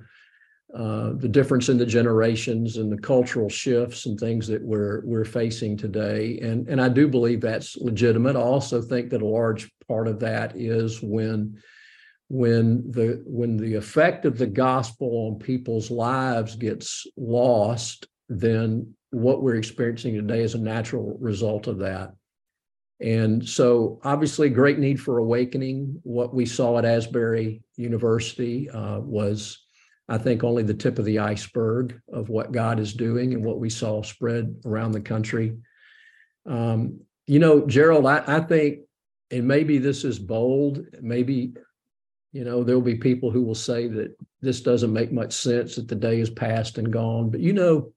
uh, 0.74 1.12
the 1.14 1.28
difference 1.28 1.68
in 1.68 1.78
the 1.78 1.86
generations 1.86 2.76
and 2.76 2.90
the 2.90 3.00
cultural 3.00 3.48
shifts 3.48 4.06
and 4.06 4.18
things 4.18 4.46
that 4.48 4.62
we're 4.62 5.02
we're 5.04 5.24
facing 5.24 5.76
today. 5.76 6.38
And 6.42 6.68
and 6.68 6.80
I 6.80 6.88
do 6.88 7.06
believe 7.06 7.40
that's 7.40 7.76
legitimate. 7.76 8.36
I 8.36 8.40
also 8.40 8.82
think 8.82 9.10
that 9.10 9.22
a 9.22 9.26
large 9.26 9.70
part 9.86 10.08
of 10.08 10.20
that 10.20 10.56
is 10.56 11.00
when 11.02 11.58
when 12.28 12.90
the 12.90 13.22
when 13.26 13.56
the 13.56 13.76
effect 13.76 14.26
of 14.26 14.36
the 14.36 14.46
gospel 14.46 15.28
on 15.28 15.38
people's 15.38 15.90
lives 15.90 16.56
gets 16.56 17.06
lost, 17.16 18.06
then 18.28 18.94
what 19.10 19.42
we're 19.42 19.56
experiencing 19.56 20.14
today 20.14 20.40
is 20.40 20.54
a 20.54 20.58
natural 20.58 21.16
result 21.20 21.66
of 21.66 21.78
that. 21.78 22.14
And 23.00 23.48
so, 23.48 24.00
obviously, 24.02 24.48
great 24.50 24.78
need 24.78 25.00
for 25.00 25.18
awakening. 25.18 26.00
What 26.02 26.34
we 26.34 26.46
saw 26.46 26.78
at 26.78 26.84
Asbury 26.84 27.62
University 27.76 28.68
uh, 28.70 28.98
was 28.98 29.64
I 30.08 30.18
think 30.18 30.42
only 30.42 30.62
the 30.62 30.74
tip 30.74 30.98
of 30.98 31.04
the 31.04 31.18
iceberg 31.18 32.00
of 32.12 32.28
what 32.28 32.50
God 32.50 32.80
is 32.80 32.94
doing 32.94 33.34
and 33.34 33.44
what 33.44 33.60
we 33.60 33.68
saw 33.68 34.02
spread 34.02 34.56
around 34.64 34.92
the 34.92 35.00
country. 35.00 35.56
Um, 36.46 37.00
you 37.26 37.38
know, 37.38 37.66
Gerald, 37.66 38.06
I, 38.06 38.24
I 38.26 38.40
think, 38.40 38.80
and 39.30 39.46
maybe 39.46 39.76
this 39.76 40.04
is 40.04 40.18
bold, 40.18 40.80
maybe, 41.02 41.52
you 42.32 42.44
know, 42.44 42.64
there'll 42.64 42.80
be 42.80 42.94
people 42.94 43.30
who 43.30 43.42
will 43.42 43.54
say 43.54 43.86
that 43.86 44.16
this 44.40 44.62
doesn't 44.62 44.92
make 44.92 45.12
much 45.12 45.34
sense, 45.34 45.76
that 45.76 45.88
the 45.88 45.94
day 45.94 46.20
is 46.20 46.30
past 46.30 46.78
and 46.78 46.90
gone. 46.90 47.28
But, 47.28 47.40
you 47.40 47.52
know, 47.52 47.92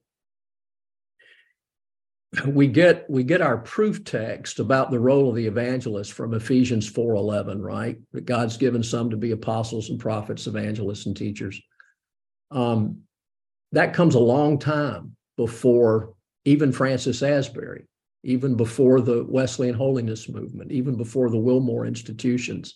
we 2.46 2.66
get 2.66 3.08
we 3.10 3.22
get 3.22 3.40
our 3.40 3.58
proof 3.58 4.04
text 4.04 4.58
about 4.58 4.90
the 4.90 5.00
role 5.00 5.28
of 5.28 5.36
the 5.36 5.46
evangelist 5.46 6.12
from 6.12 6.34
Ephesians 6.34 6.90
4:11, 6.90 7.60
right? 7.62 7.98
That 8.12 8.24
God's 8.24 8.56
given 8.56 8.82
some 8.82 9.10
to 9.10 9.16
be 9.16 9.32
apostles 9.32 9.90
and 9.90 10.00
prophets, 10.00 10.46
evangelists 10.46 11.06
and 11.06 11.16
teachers. 11.16 11.60
Um, 12.50 13.02
that 13.72 13.94
comes 13.94 14.14
a 14.14 14.20
long 14.20 14.58
time 14.58 15.16
before 15.36 16.14
even 16.44 16.72
Francis 16.72 17.22
Asbury, 17.22 17.86
even 18.22 18.56
before 18.56 19.00
the 19.00 19.24
Wesleyan 19.24 19.74
Holiness 19.74 20.28
Movement, 20.28 20.72
even 20.72 20.96
before 20.96 21.30
the 21.30 21.38
Wilmore 21.38 21.86
institutions. 21.86 22.74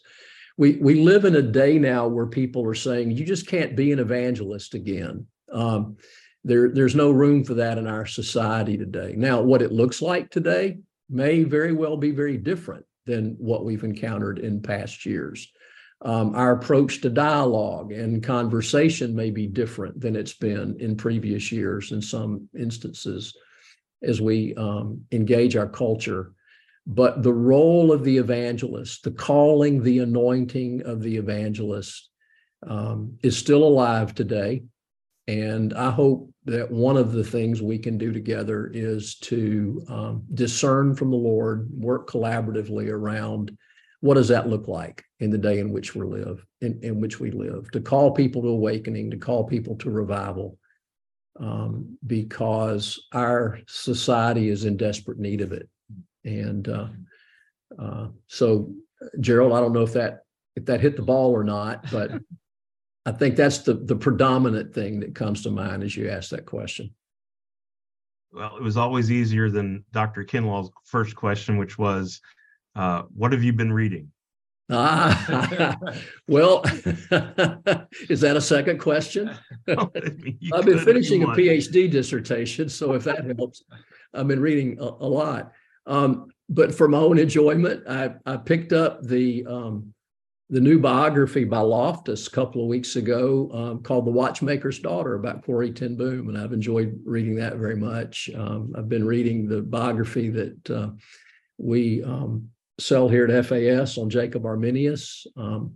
We, 0.58 0.76
we 0.76 0.94
live 0.94 1.26
in 1.26 1.36
a 1.36 1.42
day 1.42 1.78
now 1.78 2.06
where 2.06 2.26
people 2.26 2.64
are 2.64 2.74
saying, 2.74 3.10
you 3.10 3.26
just 3.26 3.46
can't 3.46 3.76
be 3.76 3.92
an 3.92 3.98
evangelist 3.98 4.72
again. 4.72 5.26
Um, 5.52 5.98
there, 6.46 6.70
there's 6.70 6.94
no 6.94 7.10
room 7.10 7.44
for 7.44 7.54
that 7.54 7.78
in 7.78 7.86
our 7.86 8.06
society 8.06 8.76
today. 8.76 9.14
Now, 9.16 9.42
what 9.42 9.62
it 9.62 9.72
looks 9.72 10.00
like 10.00 10.30
today 10.30 10.78
may 11.10 11.42
very 11.44 11.72
well 11.72 11.96
be 11.96 12.10
very 12.10 12.36
different 12.36 12.84
than 13.04 13.36
what 13.38 13.64
we've 13.64 13.84
encountered 13.84 14.38
in 14.38 14.62
past 14.62 15.06
years 15.06 15.48
um, 16.02 16.34
our 16.34 16.52
approach 16.52 17.00
to 17.00 17.10
dialogue 17.10 17.92
and 17.92 18.22
conversation 18.22 19.14
may 19.14 19.30
be 19.30 19.46
different 19.46 20.00
than 20.00 20.14
it's 20.14 20.34
been 20.34 20.76
in 20.78 20.96
previous 20.96 21.50
years 21.50 21.92
in 21.92 22.02
some 22.02 22.48
instances 22.58 23.34
as 24.02 24.20
we 24.20 24.54
um, 24.56 25.00
engage 25.10 25.56
our 25.56 25.68
culture. 25.68 26.32
But 26.86 27.22
the 27.22 27.32
role 27.32 27.90
of 27.90 28.04
the 28.04 28.18
evangelist, 28.18 29.02
the 29.02 29.10
calling, 29.10 29.82
the 29.82 30.00
anointing 30.00 30.82
of 30.82 31.02
the 31.02 31.16
evangelist 31.16 32.10
um, 32.66 33.18
is 33.22 33.36
still 33.36 33.64
alive 33.64 34.14
today. 34.14 34.64
And 35.28 35.74
I 35.74 35.90
hope 35.90 36.30
that 36.44 36.70
one 36.70 36.96
of 36.96 37.12
the 37.12 37.24
things 37.24 37.60
we 37.60 37.78
can 37.78 37.98
do 37.98 38.12
together 38.12 38.70
is 38.72 39.16
to 39.16 39.84
um, 39.88 40.24
discern 40.34 40.94
from 40.94 41.10
the 41.10 41.16
Lord, 41.16 41.68
work 41.72 42.08
collaboratively 42.08 42.88
around 42.88 43.56
what 44.00 44.14
does 44.14 44.28
that 44.28 44.48
look 44.48 44.68
like 44.68 45.02
in 45.18 45.30
the 45.30 45.38
day 45.38 45.58
in 45.58 45.72
which 45.72 45.94
we 45.94 46.06
live 46.06 46.44
in, 46.60 46.78
in 46.82 47.00
which 47.00 47.18
we 47.18 47.30
live 47.30 47.70
to 47.72 47.80
call 47.80 48.12
people 48.12 48.42
to 48.42 48.48
awakening 48.48 49.10
to 49.10 49.16
call 49.16 49.42
people 49.42 49.74
to 49.76 49.90
revival 49.90 50.58
um, 51.40 51.98
because 52.06 53.04
our 53.12 53.58
society 53.66 54.48
is 54.48 54.64
in 54.64 54.76
desperate 54.76 55.18
need 55.18 55.40
of 55.40 55.52
it. 55.52 55.68
And 56.24 56.68
uh, 56.68 56.88
uh, 57.78 58.08
so 58.28 58.72
gerald 59.20 59.52
i 59.52 59.60
don't 59.60 59.72
know 59.72 59.82
if 59.82 59.92
that 59.92 60.20
if 60.54 60.64
that 60.64 60.80
hit 60.80 60.96
the 60.96 61.02
ball 61.02 61.32
or 61.32 61.44
not 61.44 61.84
but 61.90 62.12
i 63.06 63.12
think 63.12 63.36
that's 63.36 63.58
the 63.58 63.74
the 63.74 63.96
predominant 63.96 64.74
thing 64.74 65.00
that 65.00 65.14
comes 65.14 65.42
to 65.42 65.50
mind 65.50 65.82
as 65.82 65.96
you 65.96 66.10
ask 66.10 66.30
that 66.30 66.44
question 66.44 66.92
well 68.32 68.56
it 68.56 68.62
was 68.62 68.76
always 68.76 69.10
easier 69.10 69.48
than 69.48 69.82
dr 69.92 70.22
kinlaw's 70.24 70.70
first 70.84 71.16
question 71.16 71.56
which 71.56 71.78
was 71.78 72.20
uh, 72.76 73.02
what 73.14 73.32
have 73.32 73.42
you 73.42 73.52
been 73.52 73.72
reading? 73.72 74.12
Ah, 74.70 75.78
well, 76.28 76.62
is 78.10 78.20
that 78.20 78.36
a 78.36 78.40
second 78.40 78.78
question? 78.78 79.30
I've 79.68 79.92
been 80.66 80.78
finishing 80.80 81.22
a 81.22 81.28
PhD 81.28 81.90
dissertation, 81.90 82.68
so 82.68 82.92
if 82.92 83.04
that 83.04 83.24
helps, 83.24 83.64
I've 84.12 84.28
been 84.28 84.40
reading 84.40 84.78
a, 84.78 84.84
a 84.84 85.08
lot. 85.08 85.52
Um, 85.86 86.30
but 86.48 86.74
for 86.74 86.86
my 86.86 86.98
own 86.98 87.18
enjoyment, 87.18 87.84
I, 87.88 88.14
I 88.26 88.36
picked 88.36 88.72
up 88.72 89.02
the 89.02 89.46
um, 89.46 89.94
the 90.48 90.60
new 90.60 90.78
biography 90.78 91.44
by 91.44 91.58
Loftis 91.58 92.28
a 92.28 92.30
couple 92.30 92.62
of 92.62 92.68
weeks 92.68 92.94
ago 92.94 93.50
um, 93.52 93.82
called 93.82 94.06
The 94.06 94.12
Watchmaker's 94.12 94.78
Daughter 94.78 95.14
about 95.14 95.44
Corrie 95.44 95.72
ten 95.72 95.96
Boom, 95.96 96.28
and 96.28 96.38
I've 96.38 96.52
enjoyed 96.52 97.00
reading 97.04 97.34
that 97.36 97.56
very 97.56 97.76
much. 97.76 98.30
Um, 98.34 98.72
I've 98.76 98.88
been 98.88 99.04
reading 99.04 99.48
the 99.48 99.62
biography 99.62 100.30
that 100.30 100.70
uh, 100.70 100.90
we 101.58 102.02
um, 102.04 102.48
sell 102.78 103.08
here 103.08 103.26
at 103.26 103.44
FAS 103.46 103.98
on 103.98 104.08
Jacob 104.08 104.44
Arminius. 104.46 105.26
Um, 105.36 105.74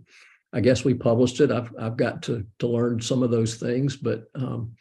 I 0.53 0.61
guess 0.61 0.85
we 0.85 0.93
published 0.93 1.41
it. 1.41 1.51
I've 1.51 1.73
I've 1.77 1.97
got 1.97 2.21
to 2.23 2.45
to 2.59 2.67
learn 2.67 3.01
some 3.01 3.23
of 3.23 3.31
those 3.31 3.55
things, 3.55 3.97
but 3.97 4.25
um, 4.35 4.73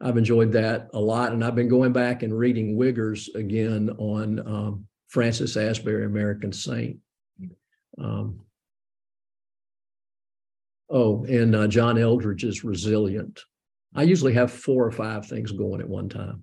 I've 0.00 0.16
enjoyed 0.16 0.52
that 0.52 0.88
a 0.94 1.00
lot, 1.00 1.32
and 1.32 1.44
I've 1.44 1.54
been 1.54 1.68
going 1.68 1.92
back 1.92 2.22
and 2.22 2.36
reading 2.36 2.78
Wiggers 2.78 3.34
again 3.34 3.90
on 3.98 4.40
um, 4.40 4.86
Francis 5.08 5.58
Asbury, 5.58 6.06
American 6.06 6.52
Saint. 6.52 6.98
Um, 7.98 8.40
oh, 10.90 11.24
and 11.24 11.54
uh, 11.54 11.68
John 11.68 11.98
is 11.98 12.64
Resilient. 12.64 13.40
I 13.94 14.02
usually 14.02 14.34
have 14.34 14.52
four 14.52 14.84
or 14.84 14.92
five 14.92 15.26
things 15.26 15.52
going 15.52 15.80
at 15.80 15.88
one 15.88 16.08
time. 16.08 16.42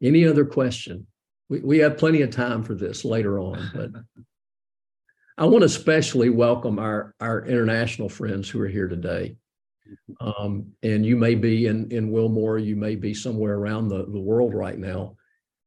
Any 0.00 0.26
other 0.26 0.44
question? 0.44 1.06
we, 1.48 1.60
we 1.60 1.78
have 1.78 1.98
plenty 1.98 2.22
of 2.22 2.30
time 2.30 2.62
for 2.62 2.74
this 2.74 3.04
later 3.04 3.38
on, 3.38 3.70
but 3.74 3.90
I 5.38 5.44
want 5.44 5.62
to 5.62 5.66
especially 5.66 6.30
welcome 6.30 6.78
our, 6.78 7.14
our 7.20 7.44
international 7.44 8.08
friends 8.08 8.48
who 8.48 8.60
are 8.60 8.68
here 8.68 8.88
today. 8.88 9.36
Um, 10.20 10.72
and 10.82 11.06
you 11.06 11.16
may 11.16 11.34
be 11.34 11.66
in, 11.66 11.90
in 11.92 12.10
Wilmore, 12.10 12.58
you 12.58 12.74
may 12.74 12.96
be 12.96 13.14
somewhere 13.14 13.54
around 13.54 13.88
the, 13.88 14.06
the 14.06 14.20
world 14.20 14.54
right 14.54 14.78
now. 14.78 15.16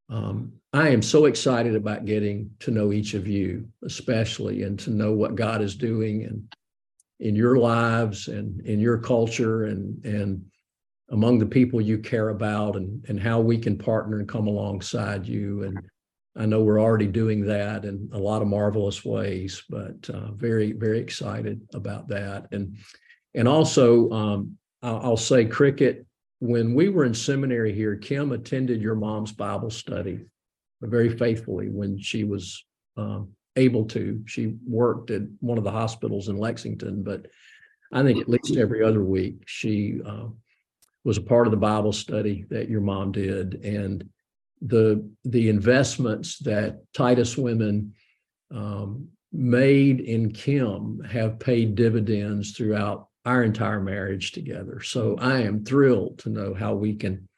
Um, 0.09 0.53
I 0.71 0.89
am 0.89 1.01
so 1.01 1.25
excited 1.25 1.75
about 1.75 2.05
getting 2.05 2.51
to 2.59 2.71
know 2.71 2.91
each 2.91 3.15
of 3.15 3.27
you, 3.27 3.67
especially, 3.83 4.63
and 4.63 4.77
to 4.81 4.91
know 4.91 5.13
what 5.13 5.35
God 5.35 5.61
is 5.61 5.75
doing 5.75 6.25
and 6.25 6.55
in 7.19 7.35
your 7.35 7.57
lives 7.57 8.27
and 8.27 8.61
in 8.65 8.79
your 8.79 8.97
culture 8.97 9.65
and 9.65 10.03
and 10.05 10.45
among 11.11 11.39
the 11.39 11.45
people 11.45 11.81
you 11.81 11.97
care 11.97 12.29
about 12.29 12.75
and, 12.75 13.03
and 13.09 13.19
how 13.19 13.39
we 13.39 13.57
can 13.57 13.75
partner 13.75 14.19
and 14.19 14.29
come 14.29 14.47
alongside 14.47 15.25
you. 15.25 15.63
And 15.63 15.79
I 16.37 16.45
know 16.45 16.61
we're 16.61 16.79
already 16.79 17.07
doing 17.07 17.47
that 17.47 17.83
in 17.83 18.07
a 18.13 18.19
lot 18.19 18.43
of 18.43 18.47
marvelous 18.47 19.03
ways, 19.03 19.63
but 19.71 20.07
uh, 20.13 20.31
very, 20.33 20.71
very 20.73 20.99
excited 20.99 21.67
about 21.73 22.07
that. 22.09 22.45
And 22.51 22.77
and 23.33 23.47
also, 23.47 24.09
um, 24.11 24.57
I'll, 24.83 24.99
I'll 25.03 25.17
say, 25.17 25.45
Cricket, 25.45 26.05
when 26.39 26.75
we 26.75 26.89
were 26.89 27.05
in 27.05 27.13
seminary 27.15 27.73
here, 27.73 27.95
Kim 27.95 28.31
attended 28.31 28.81
your 28.81 28.95
mom's 28.95 29.31
Bible 29.31 29.71
study 29.71 30.25
very 30.81 31.09
faithfully 31.09 31.69
when 31.69 31.99
she 31.99 32.23
was 32.23 32.63
um, 32.97 33.29
able 33.55 33.85
to. 33.85 34.21
She 34.25 34.55
worked 34.67 35.11
at 35.11 35.23
one 35.39 35.57
of 35.57 35.63
the 35.63 35.71
hospitals 35.71 36.29
in 36.29 36.37
Lexington, 36.37 37.03
but 37.03 37.27
I 37.91 38.03
think 38.03 38.19
at 38.19 38.29
least 38.29 38.57
every 38.57 38.83
other 38.83 39.03
week 39.03 39.43
she 39.45 39.99
uh, 40.05 40.27
was 41.03 41.17
a 41.17 41.21
part 41.21 41.47
of 41.47 41.51
the 41.51 41.57
Bible 41.57 41.93
study 41.93 42.45
that 42.49 42.69
your 42.69 42.81
mom 42.81 43.11
did, 43.11 43.63
and 43.63 44.07
the 44.61 45.09
the 45.25 45.49
investments 45.49 46.37
that 46.39 46.81
Titus 46.93 47.37
women 47.37 47.93
um, 48.51 49.09
made 49.31 50.01
in 50.01 50.31
Kim 50.31 51.01
have 51.01 51.39
paid 51.39 51.75
dividends 51.75 52.51
throughout 52.51 53.07
our 53.25 53.43
entire 53.43 53.79
marriage 53.79 54.31
together. 54.31 54.81
So 54.81 55.15
I 55.19 55.41
am 55.41 55.63
thrilled 55.63 56.19
to 56.19 56.29
know 56.29 56.53
how 56.53 56.73
we 56.73 56.95
can 56.95 57.28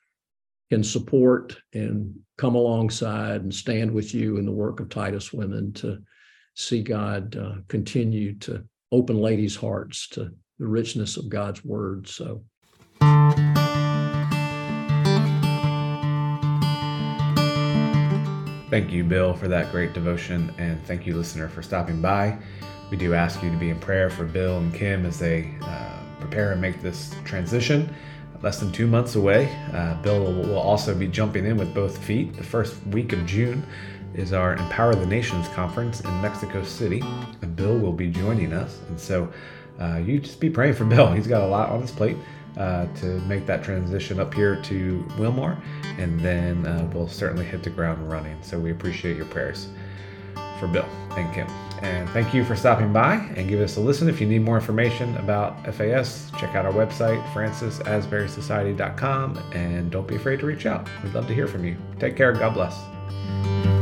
can 0.72 0.84
support 0.86 1.58
and 1.74 2.18
come 2.38 2.56
alongside 2.56 3.42
and 3.42 3.54
stand 3.54 3.92
with 3.92 4.14
you 4.14 4.38
in 4.38 4.46
the 4.46 4.52
work 4.54 4.80
of 4.80 4.88
Titus 4.88 5.34
women 5.34 5.74
to 5.74 5.98
see 6.56 6.82
God 6.82 7.36
uh, 7.36 7.56
continue 7.68 8.38
to 8.40 8.64
open 8.90 9.18
ladies' 9.18 9.58
hearts 9.58 10.08
to 10.10 10.32
the 10.60 10.68
richness 10.68 11.18
of 11.18 11.28
God's 11.28 11.66
word. 11.66 12.08
So 12.08 12.46
Thank 18.70 18.94
you, 18.94 19.04
Bill, 19.04 19.34
for 19.34 19.50
that 19.50 19.70
great 19.74 19.92
devotion, 19.92 20.54
and 20.58 20.82
thank 20.86 21.06
you, 21.06 21.18
listener, 21.18 21.50
for 21.50 21.62
stopping 21.62 22.02
by. 22.02 22.38
We 22.90 22.96
do 22.96 23.14
ask 23.14 23.44
you 23.44 23.52
to 23.52 23.58
be 23.58 23.72
in 23.72 23.80
prayer 23.82 24.10
for 24.10 24.24
Bill 24.24 24.60
and 24.60 24.74
Kim 24.74 25.06
as 25.06 25.20
they 25.20 25.54
uh, 25.64 25.98
prepare 26.22 26.54
and 26.54 26.62
make 26.62 26.82
this 26.82 27.14
transition. 27.26 27.94
Less 28.42 28.60
than 28.60 28.72
two 28.72 28.88
months 28.88 29.16
away. 29.16 29.56
Uh, 29.74 29.96
Bill 30.02 30.24
will 30.24 30.58
also 30.58 30.96
be 30.96 31.08
jumping 31.08 31.46
in 31.46 31.58
with 31.58 31.74
both 31.74 31.98
feet. 31.98 32.36
The 32.36 32.44
first 32.44 32.76
week 32.88 33.14
of 33.14 33.26
June 33.26 33.66
is 34.16 34.34
our 34.34 34.54
Empower 34.56 34.96
the 34.96 35.06
Nations 35.06 35.48
conference 35.50 36.02
in 36.02 36.22
Mexico 36.22 36.64
City, 36.64 37.02
and 37.42 37.56
Bill 37.56 37.78
will 37.78 37.94
be 37.94 38.10
joining 38.10 38.52
us. 38.52 38.80
And 38.90 39.00
so 39.00 39.32
uh, 39.80 39.98
you 39.98 40.20
just 40.20 40.40
be 40.40 40.50
praying 40.50 40.74
for 40.74 40.86
Bill. 40.96 41.12
He's 41.12 41.28
got 41.28 41.44
a 41.44 41.48
lot 41.48 41.70
on 41.70 41.82
his 41.82 41.92
plate. 41.92 42.18
Uh, 42.58 42.86
to 42.96 43.06
make 43.22 43.46
that 43.46 43.64
transition 43.64 44.20
up 44.20 44.34
here 44.34 44.62
to 44.62 45.08
Wilmore, 45.18 45.58
and 45.98 46.20
then 46.20 46.68
uh, 46.68 46.86
we'll 46.94 47.08
certainly 47.08 47.46
hit 47.46 47.64
the 47.64 47.70
ground 47.70 48.12
running. 48.12 48.36
So 48.42 48.60
we 48.60 48.72
appreciate 48.72 49.16
your 49.16 49.26
prayers 49.28 49.70
for 50.62 50.68
Bill 50.68 50.86
and 51.18 51.34
Kim. 51.34 51.48
And 51.82 52.08
thank 52.12 52.34
you 52.34 52.46
for 52.46 52.56
stopping 52.56 52.94
by 52.94 53.16
and 53.36 53.50
give 53.50 53.60
us 53.60 53.76
a 53.78 53.82
listen. 53.82 54.08
If 54.08 54.22
you 54.22 54.28
need 54.28 54.44
more 54.44 54.56
information 54.56 55.18
about 55.18 55.66
FAS, 55.74 56.32
check 56.40 56.56
out 56.56 56.66
our 56.66 56.72
website, 56.72 57.22
francisasburysociety.com, 57.34 59.38
and 59.54 59.92
don't 59.92 60.08
be 60.08 60.16
afraid 60.16 60.40
to 60.42 60.46
reach 60.46 60.68
out. 60.68 60.88
We'd 61.04 61.14
love 61.14 61.28
to 61.28 61.34
hear 61.34 61.48
from 61.48 61.66
you. 61.66 61.76
Take 62.00 62.16
care. 62.16 62.32
God 62.34 62.54
bless. 62.54 63.81